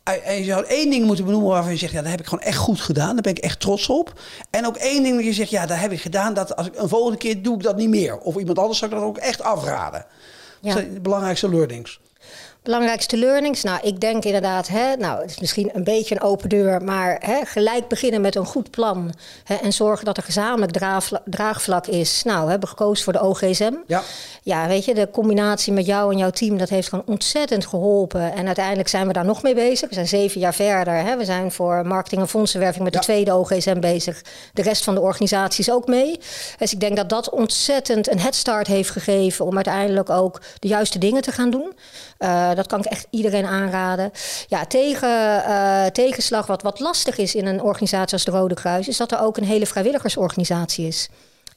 en 0.05 0.39
je 0.39 0.45
zou 0.45 0.65
één 0.65 0.91
ding 0.91 1.05
moeten 1.05 1.25
benoemen 1.25 1.51
waarvan 1.51 1.73
je 1.73 1.79
zegt, 1.79 1.93
ja, 1.93 2.01
dat 2.03 2.11
heb 2.11 2.21
ik 2.21 2.27
gewoon 2.27 2.45
echt 2.45 2.57
goed 2.59 2.81
gedaan. 2.81 3.13
Daar 3.13 3.23
ben 3.23 3.35
ik 3.35 3.39
echt 3.39 3.61
trots 3.61 3.89
op. 3.89 4.21
En 4.51 4.67
ook 4.67 4.77
één 4.77 5.03
ding 5.03 5.17
dat 5.17 5.25
je 5.25 5.33
zegt, 5.33 5.51
ja, 5.51 5.67
dat 5.67 5.79
heb 5.79 5.93
ik 5.93 6.01
gedaan. 6.01 6.35
Dat 6.35 6.57
als 6.57 6.67
ik 6.67 6.77
een 6.77 6.89
volgende 6.89 7.19
keer 7.19 7.43
doe 7.43 7.57
ik 7.57 7.63
dat 7.63 7.77
niet 7.77 7.89
meer. 7.89 8.19
Of 8.19 8.37
iemand 8.37 8.59
anders 8.59 8.79
zou 8.79 8.91
ik 8.91 8.97
dat 8.97 9.07
ook 9.07 9.17
echt 9.19 9.43
afraden. 9.43 10.07
Ja. 10.61 10.69
Dat 10.69 10.73
zijn 10.73 10.95
de 10.95 11.01
belangrijkste 11.01 11.49
learnings. 11.49 12.01
Belangrijkste 12.67 13.17
learnings? 13.17 13.63
Nou, 13.63 13.79
ik 13.83 14.01
denk 14.01 14.25
inderdaad, 14.25 14.69
hè, 14.69 14.97
nou, 14.97 15.21
het 15.21 15.31
is 15.31 15.39
misschien 15.41 15.71
een 15.73 15.85
beetje 15.85 16.15
een 16.15 16.21
open 16.21 16.49
deur, 16.49 16.83
maar 16.83 17.17
hè, 17.21 17.45
gelijk 17.45 17.89
beginnen 17.89 18.21
met 18.21 18.35
een 18.35 18.47
goed 18.47 18.71
plan 18.71 19.13
hè, 19.45 19.55
en 19.55 19.73
zorgen 19.73 20.05
dat 20.05 20.17
er 20.17 20.23
gezamenlijk 20.23 20.73
draagvlak 21.25 21.87
is. 21.87 22.23
Nou, 22.23 22.45
we 22.45 22.51
hebben 22.51 22.69
gekozen 22.69 23.05
voor 23.05 23.13
de 23.13 23.23
OGSM. 23.23 23.73
Ja. 23.87 24.03
ja, 24.43 24.67
weet 24.67 24.85
je, 24.85 24.95
de 24.95 25.09
combinatie 25.11 25.73
met 25.73 25.87
jou 25.87 26.13
en 26.13 26.19
jouw 26.19 26.31
team, 26.31 26.59
dat 26.59 26.69
heeft 26.69 26.89
gewoon 26.89 27.05
ontzettend 27.07 27.67
geholpen. 27.67 28.33
En 28.33 28.47
uiteindelijk 28.47 28.89
zijn 28.89 29.07
we 29.07 29.13
daar 29.13 29.25
nog 29.25 29.43
mee 29.43 29.55
bezig. 29.55 29.89
We 29.89 29.95
zijn 29.95 30.09
zeven 30.09 30.41
jaar 30.41 30.55
verder. 30.55 30.95
Hè. 30.95 31.17
We 31.17 31.25
zijn 31.25 31.53
voor 31.53 31.87
marketing 31.87 32.21
en 32.21 32.29
fondsenwerving 32.29 32.85
met 32.85 32.93
de 32.93 32.99
tweede 32.99 33.35
OGSM 33.35 33.81
bezig. 33.81 34.23
De 34.53 34.63
rest 34.63 34.85
van 34.85 34.95
de 34.95 35.01
organisaties 35.01 35.71
ook 35.71 35.87
mee. 35.87 36.19
Dus 36.59 36.73
ik 36.73 36.81
denk 36.81 36.97
dat 36.97 37.09
dat 37.09 37.31
ontzettend 37.31 38.11
een 38.11 38.21
headstart 38.21 38.67
heeft 38.67 38.91
gegeven 38.91 39.45
om 39.45 39.55
uiteindelijk 39.55 40.11
ook 40.11 40.41
de 40.59 40.69
juiste 40.69 40.99
dingen 40.99 41.23
te 41.23 41.33
gaan 41.33 41.51
doen. 41.51 41.73
Uh, 42.19 42.51
dat 42.57 42.67
kan 42.67 42.79
ik 42.79 42.85
echt 42.85 43.07
iedereen 43.11 43.47
aanraden. 43.47 44.11
Ja, 44.47 44.67
tegen, 44.67 45.43
uh, 45.49 45.87
tegenslag 45.87 46.47
wat, 46.47 46.63
wat 46.63 46.81
lastig 46.81 47.19
is 47.19 47.35
in 47.35 47.47
een 47.47 47.63
organisatie 47.63 48.13
als 48.13 48.25
de 48.25 48.31
Rode 48.31 48.55
Kruis... 48.55 48.89
is 48.89 48.97
dat 48.97 49.13
er 49.13 49.21
ook 49.21 49.37
een 49.37 49.45
hele 49.45 49.67
vrijwilligersorganisatie 49.67 50.87
is. 50.87 51.09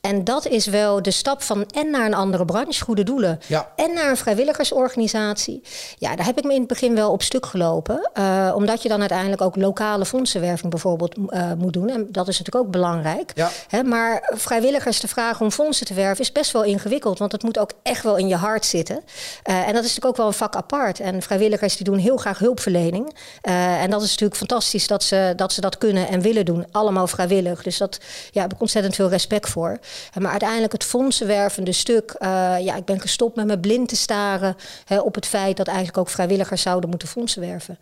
En 0.01 0.23
dat 0.23 0.47
is 0.47 0.65
wel 0.65 1.01
de 1.01 1.11
stap 1.11 1.41
van 1.41 1.65
en 1.65 1.89
naar 1.89 2.05
een 2.05 2.13
andere 2.13 2.45
branche, 2.45 2.83
goede 2.83 3.03
doelen, 3.03 3.39
ja. 3.47 3.71
en 3.75 3.93
naar 3.93 4.09
een 4.09 4.17
vrijwilligersorganisatie. 4.17 5.61
Ja, 5.97 6.15
daar 6.15 6.25
heb 6.25 6.37
ik 6.37 6.43
me 6.43 6.53
in 6.53 6.59
het 6.59 6.67
begin 6.67 6.95
wel 6.95 7.11
op 7.11 7.21
stuk 7.21 7.45
gelopen. 7.45 8.09
Uh, 8.13 8.51
omdat 8.55 8.81
je 8.81 8.89
dan 8.89 8.99
uiteindelijk 8.99 9.41
ook 9.41 9.55
lokale 9.55 10.05
fondsenwerving 10.05 10.71
bijvoorbeeld 10.71 11.17
uh, 11.17 11.53
moet 11.53 11.73
doen. 11.73 11.89
En 11.89 12.07
dat 12.11 12.27
is 12.27 12.37
natuurlijk 12.37 12.65
ook 12.65 12.71
belangrijk. 12.71 13.31
Ja. 13.35 13.49
Hè, 13.67 13.83
maar 13.83 14.33
vrijwilligers 14.35 14.99
te 14.99 15.07
vragen 15.07 15.45
om 15.45 15.51
fondsen 15.51 15.85
te 15.85 15.93
werven 15.93 16.23
is 16.23 16.31
best 16.31 16.51
wel 16.51 16.63
ingewikkeld. 16.63 17.19
Want 17.19 17.31
het 17.31 17.43
moet 17.43 17.59
ook 17.59 17.71
echt 17.83 18.03
wel 18.03 18.17
in 18.17 18.27
je 18.27 18.35
hart 18.35 18.65
zitten. 18.65 18.95
Uh, 18.95 19.67
en 19.67 19.73
dat 19.73 19.83
is 19.83 19.95
natuurlijk 19.95 20.05
ook 20.05 20.17
wel 20.17 20.27
een 20.27 20.33
vak 20.33 20.55
apart. 20.55 20.99
En 20.99 21.21
vrijwilligers 21.21 21.75
die 21.75 21.85
doen 21.85 21.97
heel 21.97 22.17
graag 22.17 22.39
hulpverlening. 22.39 23.15
en 23.41 23.89
dat 23.89 24.01
is 24.01 24.09
natuurlijk 24.09 24.37
fantastisch 24.37 24.87
dat 24.87 25.03
ze, 25.03 25.33
dat 25.35 25.53
ze 25.53 25.61
dat 25.61 25.77
kunnen 25.77 26.07
en 26.07 26.21
willen 26.21 26.45
doen. 26.45 26.65
Allemaal 26.71 27.07
vrijwillig. 27.07 27.63
Dus 27.63 27.77
dat 27.77 27.99
ja, 28.31 28.41
heb 28.41 28.53
ik 28.53 28.61
ontzettend 28.61 28.95
veel 28.95 29.09
respect 29.09 29.49
voor. 29.49 29.79
Maar 30.19 30.31
uiteindelijk 30.31 30.73
het 30.73 30.83
fondsenwervende 30.83 31.71
stuk. 31.71 32.15
ja, 32.59 32.75
ik 32.75 32.85
ben 32.85 33.01
gestopt 33.01 33.35
met 33.35 33.45
me 33.45 33.59
blind 33.59 33.89
te 33.89 33.95
staren 33.95 34.55
hè, 34.85 34.99
op 34.99 35.15
het 35.15 35.25
feit 35.25 35.57
dat 35.57 35.67
eigenlijk 35.67 35.97
ook 35.97 36.09
vrijwilligers 36.09 36.61
zouden 36.61 36.89
moeten 36.89 37.07
fondsen 37.07 37.41
werven 37.41 37.77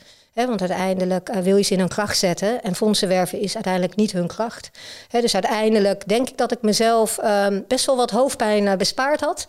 want 0.45 0.59
uiteindelijk 0.59 1.29
uh, 1.29 1.37
wil 1.37 1.57
je 1.57 1.63
ze 1.63 1.73
in 1.73 1.79
hun 1.79 1.87
kracht 1.87 2.17
zetten. 2.17 2.63
En 2.63 2.75
fondsen 2.75 3.07
werven 3.07 3.39
is 3.39 3.55
uiteindelijk 3.55 3.95
niet 3.95 4.11
hun 4.11 4.27
kracht. 4.27 4.69
dus 5.09 5.33
uiteindelijk 5.33 6.07
denk 6.07 6.29
ik 6.29 6.37
dat 6.37 6.51
ik 6.51 6.61
mezelf 6.61 7.17
um, 7.23 7.65
best 7.67 7.85
wel 7.85 7.95
wat 7.95 8.11
hoofdpijn 8.11 8.63
uh, 8.63 8.73
bespaard 8.75 9.19
had. 9.19 9.45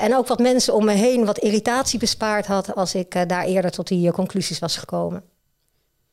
En 0.00 0.16
ook 0.16 0.26
wat 0.26 0.38
mensen 0.38 0.74
om 0.74 0.84
me 0.84 0.92
heen 0.92 1.24
wat 1.24 1.38
irritatie 1.38 1.98
bespaard 1.98 2.46
had. 2.46 2.74
als 2.74 2.94
ik 2.94 3.28
daar 3.28 3.44
eerder 3.44 3.70
tot 3.70 3.88
die 3.88 4.12
conclusies 4.12 4.58
was 4.58 4.76
gekomen. 4.76 5.31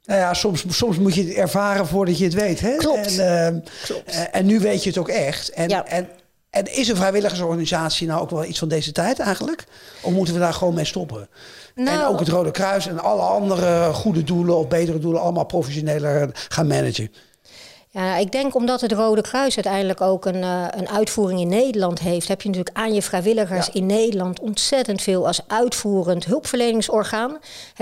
Nou 0.10 0.22
ja, 0.22 0.34
soms, 0.34 0.66
soms 0.68 0.98
moet 0.98 1.16
je 1.16 1.24
het 1.24 1.34
ervaren 1.34 1.88
voordat 1.88 2.18
je 2.18 2.24
het 2.24 2.34
weet. 2.34 2.60
Hè? 2.60 2.76
Klopt. 2.76 3.18
En, 3.18 3.46
ehm, 3.46 3.60
Klopt. 3.84 4.30
en 4.32 4.46
nu 4.46 4.60
weet 4.60 4.84
je 4.84 4.90
het 4.90 4.98
ook 4.98 5.10
echt. 5.10 5.50
En, 5.50 5.70
ja. 5.70 5.86
en, 5.86 6.10
en 6.50 6.76
is 6.76 6.88
een 6.88 6.96
vrijwilligersorganisatie 6.96 8.08
nou 8.08 8.22
ook 8.22 8.30
wel 8.30 8.46
iets 8.46 8.60
van 8.60 8.68
deze 8.68 8.92
tijd 8.92 9.20
eigenlijk? 9.20 9.64
Of 10.02 10.12
moeten 10.12 10.34
we 10.34 10.40
daar 10.40 10.54
gewoon 10.54 10.74
mee 10.74 10.86
stoppen? 10.86 11.30
Nou, 11.76 12.00
en 12.00 12.06
ook 12.06 12.20
het 12.20 12.28
Rode 12.28 12.52
Kruis 12.52 12.88
en 12.88 13.00
alle 13.00 13.22
andere 13.22 13.94
goede 13.94 14.24
doelen 14.24 14.58
of 14.58 14.68
betere 14.68 15.00
doelen 15.00 15.22
allemaal 15.22 15.46
professioneler 15.46 16.30
gaan 16.34 16.68
managen. 16.68 17.12
Ja, 17.92 18.16
ik 18.16 18.32
denk 18.32 18.56
omdat 18.56 18.82
het 18.82 18.92
Rode 18.92 19.22
Kruis 19.22 19.56
uiteindelijk 19.56 20.02
ook 20.02 20.26
een, 20.26 20.42
uh, 20.42 20.66
een 20.72 20.90
uitvoering 20.90 21.40
in 21.40 21.48
Nederland 21.48 22.00
heeft, 22.00 22.28
heb 22.28 22.42
je 22.42 22.50
natuurlijk 22.50 22.78
aan 22.78 22.94
je 22.94 23.02
vrijwilligers 23.02 23.70
in 23.70 23.86
Nederland 23.86 24.40
ontzettend 24.40 25.02
veel 25.02 25.28
als 25.28 25.42
uitvoerend 25.48 26.26
hulpverleningsorgaan. 26.26 27.38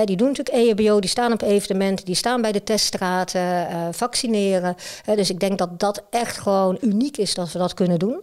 die 0.05 0.17
doen 0.17 0.27
natuurlijk 0.27 0.57
EHBO, 0.57 0.99
die 0.99 1.09
staan 1.09 1.33
op 1.33 1.41
evenementen, 1.41 2.05
die 2.05 2.15
staan 2.15 2.41
bij 2.41 2.51
de 2.51 2.63
teststraten, 2.63 3.41
uh, 3.41 3.87
vaccineren. 3.91 4.75
dus 5.15 5.29
ik 5.29 5.39
denk 5.39 5.57
dat 5.57 5.79
dat 5.79 6.03
echt 6.09 6.37
gewoon 6.37 6.77
uniek 6.81 7.17
is 7.17 7.33
dat 7.33 7.51
we 7.51 7.59
dat 7.59 7.73
kunnen 7.73 7.99
doen. 7.99 8.21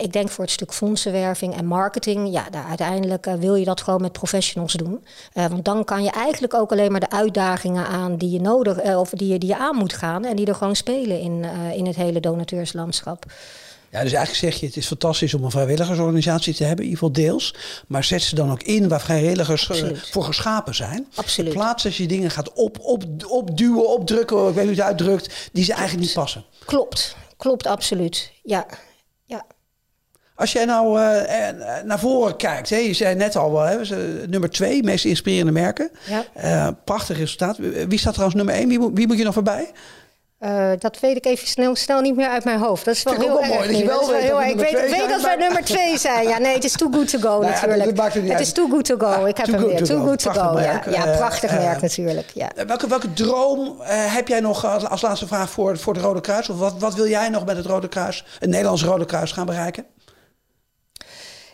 ik 0.00 0.12
denk 0.12 0.28
voor 0.28 0.44
het 0.44 0.52
stuk 0.52 0.72
fondsenwerving 0.72 1.56
en 1.56 1.66
marketing, 1.66 2.32
ja, 2.32 2.50
daar 2.50 2.66
uiteindelijk 2.68 3.26
uh, 3.26 3.34
wil 3.34 3.54
je 3.54 3.64
dat 3.64 3.80
gewoon 3.80 4.00
met 4.00 4.12
professionals 4.12 4.72
doen. 4.72 5.04
want 5.32 5.64
dan 5.64 5.84
kan 5.84 6.02
je 6.02 6.10
eigenlijk 6.10 6.54
ook 6.54 6.72
alleen 6.72 6.90
maar 6.90 7.00
de 7.00 7.10
uitdagingen 7.10 7.86
aan 7.86 8.16
die 8.16 8.30
je 8.30 8.40
nodig 8.40 8.96
of 8.96 9.10
die 9.10 9.32
je, 9.32 9.38
die 9.38 9.48
je 9.48 9.56
aan 9.56 9.76
moet 9.76 9.92
gaan 9.92 10.24
en 10.24 10.36
die 10.36 10.46
er 10.46 10.54
gewoon 10.54 10.76
spelen 10.76 11.18
in, 11.20 11.42
uh, 11.42 11.76
in 11.76 11.86
het 11.86 11.96
hele 11.96 12.20
donateurslandschap. 12.20 13.24
Ja, 13.90 14.02
dus 14.02 14.12
eigenlijk 14.12 14.44
zeg 14.44 14.60
je, 14.60 14.66
het 14.66 14.76
is 14.76 14.86
fantastisch 14.86 15.34
om 15.34 15.44
een 15.44 15.50
vrijwilligersorganisatie 15.50 16.54
te 16.54 16.64
hebben, 16.64 16.84
in 16.84 16.90
ieder 16.90 17.08
geval 17.08 17.24
deels. 17.24 17.54
Maar 17.86 18.04
zet 18.04 18.22
ze 18.22 18.34
dan 18.34 18.50
ook 18.50 18.62
in 18.62 18.88
waar 18.88 19.00
vrijwilligers 19.00 19.68
uh, 19.68 19.90
voor 20.10 20.24
geschapen 20.24 20.74
zijn. 20.74 21.06
Absoluut. 21.14 21.52
In 21.52 21.56
plaats 21.58 21.84
als 21.84 21.96
je 21.96 22.06
dingen 22.06 22.30
gaat 22.30 22.52
op, 22.52 22.78
op, 22.80 23.04
opduwen, 23.28 23.88
opdrukken, 23.88 24.48
ik 24.48 24.54
weet 24.54 24.54
niet 24.54 24.78
hoe 24.78 24.84
het 24.84 24.98
uitdrukt, 24.98 25.50
die 25.52 25.64
ze 25.64 25.72
eigenlijk 25.72 26.06
niet 26.06 26.14
passen. 26.14 26.44
Klopt, 26.64 27.16
klopt 27.36 27.66
absoluut. 27.66 28.32
Ja, 28.42 28.66
ja. 29.24 29.44
Als 30.34 30.52
jij 30.52 30.64
nou 30.64 31.00
uh, 31.00 31.06
naar 31.84 31.98
voren 31.98 32.36
kijkt, 32.36 32.70
hè, 32.70 32.76
je 32.76 32.92
zei 32.92 33.14
net 33.14 33.36
al 33.36 33.52
wel, 33.52 33.62
hè, 33.62 33.78
nummer 34.26 34.50
twee, 34.50 34.82
meest 34.82 35.04
inspirerende 35.04 35.52
merken. 35.52 35.90
Ja. 36.08 36.24
Uh, 36.44 36.68
prachtig 36.84 37.18
resultaat. 37.18 37.56
Wie 37.88 37.98
staat 37.98 38.12
trouwens 38.12 38.36
nummer 38.36 38.54
één? 38.54 38.68
Wie, 38.68 38.90
wie 38.94 39.06
moet 39.06 39.18
je 39.18 39.24
nog 39.24 39.34
voorbij? 39.34 39.70
Uh, 40.40 40.70
dat 40.78 41.00
weet 41.00 41.16
ik 41.16 41.26
even 41.26 41.46
snel, 41.46 41.76
snel 41.76 42.00
niet 42.00 42.16
meer 42.16 42.28
uit 42.28 42.44
mijn 42.44 42.58
hoofd. 42.58 42.84
Dat 42.84 42.94
is 42.94 43.02
wel 43.02 43.14
heel 43.14 43.42
erg. 43.42 43.48
Mooi, 43.48 43.84
wel 43.84 44.10
weet 44.10 44.22
heel 44.22 44.42
Ik 44.42 44.56
weet, 44.56 44.90
weet 44.90 45.08
dat 45.08 45.22
wij 45.22 45.36
nummer 45.36 45.64
twee 45.64 45.98
zijn. 45.98 46.28
Ja, 46.28 46.38
nee, 46.38 46.54
het 46.54 46.64
is 46.64 46.72
too 46.72 46.88
good 46.92 47.08
to 47.08 47.18
go 47.18 47.28
nou 47.40 47.44
natuurlijk. 47.52 47.98
Het, 48.14 48.22
het 48.28 48.40
is 48.40 48.52
too 48.52 48.68
good 48.68 48.84
to 48.84 48.96
go. 48.98 49.06
Ah, 49.06 49.28
ik 49.28 49.36
heb 49.36 49.46
hem 49.46 49.66
weer. 49.66 49.84
Too 49.84 50.04
good 50.04 50.18
to 50.18 50.30
go. 50.32 50.60
Ja, 50.60 50.82
ja, 50.90 51.06
eh, 51.06 51.16
prachtig 51.16 51.50
merk 51.50 51.76
uh, 51.76 51.82
natuurlijk. 51.82 52.30
Ja. 52.34 52.48
Welke, 52.66 52.88
welke 52.88 53.12
droom 53.12 53.76
heb 53.86 54.28
jij 54.28 54.40
nog 54.40 54.88
als 54.88 55.02
laatste 55.02 55.26
vraag 55.26 55.50
voor, 55.50 55.78
voor 55.78 55.94
het 55.94 56.02
Rode 56.02 56.20
Kruis? 56.20 56.48
Of 56.48 56.58
wat, 56.58 56.74
wat 56.78 56.94
wil 56.94 57.08
jij 57.08 57.28
nog 57.28 57.44
met 57.44 57.56
het 57.56 57.66
Rode 57.66 57.88
Kruis, 57.88 58.24
het 58.38 58.50
Nederlands 58.50 58.84
Rode 58.84 59.04
Kruis 59.04 59.32
gaan 59.32 59.46
bereiken? 59.46 59.86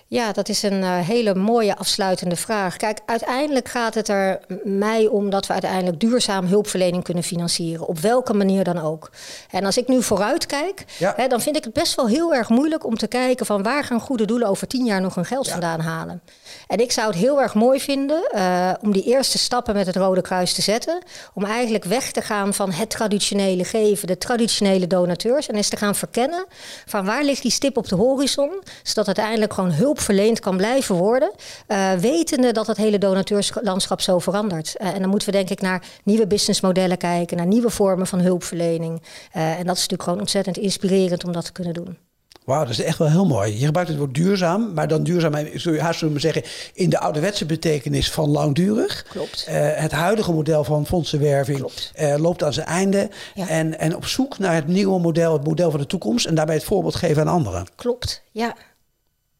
Ja, 0.08 0.32
dat 0.32 0.48
is 0.48 0.62
een 0.62 0.82
uh, 0.82 0.98
hele 0.98 1.34
mooie 1.34 1.76
afsluitende 1.76 2.36
vraag. 2.36 2.76
Kijk, 2.76 2.98
uiteindelijk 3.06 3.68
gaat 3.68 3.94
het 3.94 4.08
er 4.08 4.40
mij 4.64 5.06
om 5.06 5.30
dat 5.30 5.46
we 5.46 5.52
uiteindelijk 5.52 6.00
duurzaam 6.00 6.46
hulpverlening 6.46 7.04
kunnen 7.04 7.22
financieren. 7.22 7.86
Op 7.86 7.98
welke 7.98 8.34
manier 8.34 8.64
dan 8.64 8.78
ook. 8.78 9.10
En 9.50 9.64
als 9.64 9.76
ik 9.76 9.88
nu 9.88 10.02
vooruit 10.02 10.46
kijk, 10.46 10.84
ja. 10.98 11.12
hè, 11.16 11.26
dan 11.26 11.40
vind 11.40 11.56
ik 11.56 11.64
het 11.64 11.72
best 11.72 11.94
wel 11.94 12.08
heel 12.08 12.34
erg 12.34 12.48
moeilijk 12.48 12.86
om 12.86 12.96
te 12.96 13.06
kijken 13.06 13.46
van 13.46 13.62
waar 13.62 13.84
gaan 13.84 14.00
goede 14.00 14.24
doelen 14.24 14.48
over 14.48 14.66
tien 14.66 14.84
jaar 14.84 15.00
nog 15.00 15.14
hun 15.14 15.24
geld 15.24 15.46
ja. 15.46 15.52
vandaan 15.52 15.80
halen. 15.80 16.22
En 16.66 16.78
ik 16.78 16.92
zou 16.92 17.06
het 17.06 17.16
heel 17.16 17.42
erg 17.42 17.54
mooi 17.54 17.80
vinden 17.80 18.30
uh, 18.34 18.72
om 18.80 18.92
die 18.92 19.04
eerste 19.04 19.38
stappen 19.38 19.74
met 19.74 19.86
het 19.86 19.96
Rode 19.96 20.20
Kruis 20.22 20.52
te 20.52 20.62
zetten. 20.62 21.02
Om 21.34 21.44
eigenlijk 21.44 21.84
weg 21.84 22.12
te 22.12 22.22
gaan 22.22 22.54
van 22.54 22.70
het 22.70 22.90
traditionele 22.90 23.64
geven, 23.64 24.06
de 24.06 24.18
traditionele 24.18 24.86
donateurs. 24.86 25.48
En 25.48 25.54
eens 25.54 25.68
te 25.68 25.76
gaan 25.76 25.94
verkennen 25.94 26.46
van 26.86 27.04
waar 27.04 27.24
ligt 27.24 27.42
die 27.42 27.50
stip 27.50 27.76
op 27.76 27.88
de 27.88 27.96
horizon. 27.96 28.62
Zodat 28.82 29.06
uiteindelijk 29.06 29.52
gewoon 29.52 29.72
hulp 29.72 29.95
verleend 30.00 30.40
kan 30.40 30.56
blijven 30.56 30.94
worden. 30.94 31.32
Uh, 31.68 31.92
wetende 31.92 32.52
dat 32.52 32.66
het 32.66 32.76
hele 32.76 32.98
donateurslandschap 32.98 34.00
zo 34.00 34.18
verandert. 34.18 34.74
Uh, 34.78 34.88
en 34.88 35.00
dan 35.00 35.10
moeten 35.10 35.28
we 35.28 35.36
denk 35.36 35.50
ik 35.50 35.60
naar 35.60 35.82
nieuwe 36.04 36.26
businessmodellen 36.26 36.98
kijken, 36.98 37.36
naar 37.36 37.46
nieuwe 37.46 37.70
vormen 37.70 38.06
van 38.06 38.18
hulpverlening. 38.18 39.02
Uh, 39.36 39.42
en 39.42 39.66
dat 39.66 39.76
is 39.76 39.80
natuurlijk 39.80 40.02
gewoon 40.02 40.20
ontzettend 40.20 40.58
inspirerend 40.58 41.24
om 41.24 41.32
dat 41.32 41.44
te 41.44 41.52
kunnen 41.52 41.74
doen. 41.74 41.98
Wauw, 42.44 42.60
dat 42.60 42.70
is 42.70 42.82
echt 42.82 42.98
wel 42.98 43.10
heel 43.10 43.26
mooi. 43.26 43.58
Je 43.58 43.64
gebruikt 43.64 43.90
het 43.90 43.98
woord 43.98 44.14
duurzaam, 44.14 44.72
maar 44.74 44.88
dan 44.88 45.02
duurzaam, 45.02 45.34
zul 45.54 45.72
je 45.72 45.80
haast 45.80 45.98
zullen 45.98 46.20
zeggen, 46.20 46.42
in 46.74 46.90
de 46.90 46.98
ouderwetse 46.98 47.46
betekenis 47.46 48.10
van 48.10 48.28
langdurig. 48.28 49.06
Klopt. 49.08 49.46
Uh, 49.48 49.54
het 49.74 49.92
huidige 49.92 50.32
model 50.32 50.64
van 50.64 50.86
fondsenwerving 50.86 51.58
uh, 52.00 52.14
loopt 52.16 52.42
aan 52.42 52.52
zijn 52.52 52.66
einde. 52.66 53.10
Ja. 53.34 53.48
En, 53.48 53.78
en 53.78 53.96
op 53.96 54.06
zoek 54.06 54.38
naar 54.38 54.54
het 54.54 54.66
nieuwe 54.66 55.00
model, 55.00 55.32
het 55.32 55.44
model 55.44 55.70
van 55.70 55.80
de 55.80 55.86
toekomst. 55.86 56.26
En 56.26 56.34
daarbij 56.34 56.54
het 56.54 56.64
voorbeeld 56.64 56.94
geven 56.94 57.22
aan 57.22 57.34
anderen. 57.34 57.66
Klopt, 57.76 58.22
ja. 58.30 58.54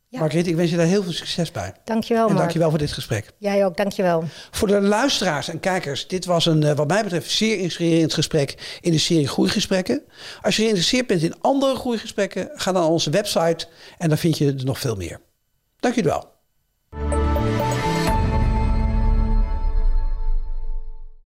Ja. 0.09 0.19
Margriet, 0.19 0.47
ik 0.47 0.57
wens 0.57 0.71
je 0.71 0.77
daar 0.77 0.87
heel 0.87 1.03
veel 1.03 1.13
succes 1.13 1.51
bij. 1.51 1.75
Dankjewel, 1.85 2.23
En 2.23 2.29
Mark. 2.29 2.39
dankjewel 2.39 2.71
voor 2.71 2.79
dit 2.79 2.93
gesprek. 2.93 3.33
Jij 3.39 3.65
ook, 3.65 3.77
dankjewel. 3.77 4.25
Voor 4.51 4.69
de 4.69 4.81
luisteraars 4.81 5.49
en 5.49 5.61
kijkers, 5.61 6.07
dit 6.09 6.25
was 6.25 6.47
een, 6.47 6.75
wat 6.75 6.89
mij 6.89 7.03
betreft, 7.03 7.31
zeer 7.31 7.59
inspirerend 7.59 8.15
gesprek 8.15 8.79
in 8.81 8.93
de 8.93 8.99
serie 8.99 9.29
Groeigesprekken. 9.29 10.03
Als 10.43 10.57
je 10.57 10.63
geïnteresseerd 10.63 11.07
bent 11.07 11.23
in 11.23 11.41
andere 11.41 11.75
groeigesprekken, 11.75 12.51
ga 12.55 12.73
dan 12.73 12.83
naar 12.83 12.91
onze 12.91 13.11
website 13.11 13.67
en 13.99 14.09
dan 14.09 14.19
vind 14.19 14.39
je 14.39 14.47
er 14.47 14.65
nog 14.65 14.79
veel 14.79 14.95
meer. 14.97 15.21
Dank 15.79 15.95
jullie 15.95 16.11
wel. 16.11 16.35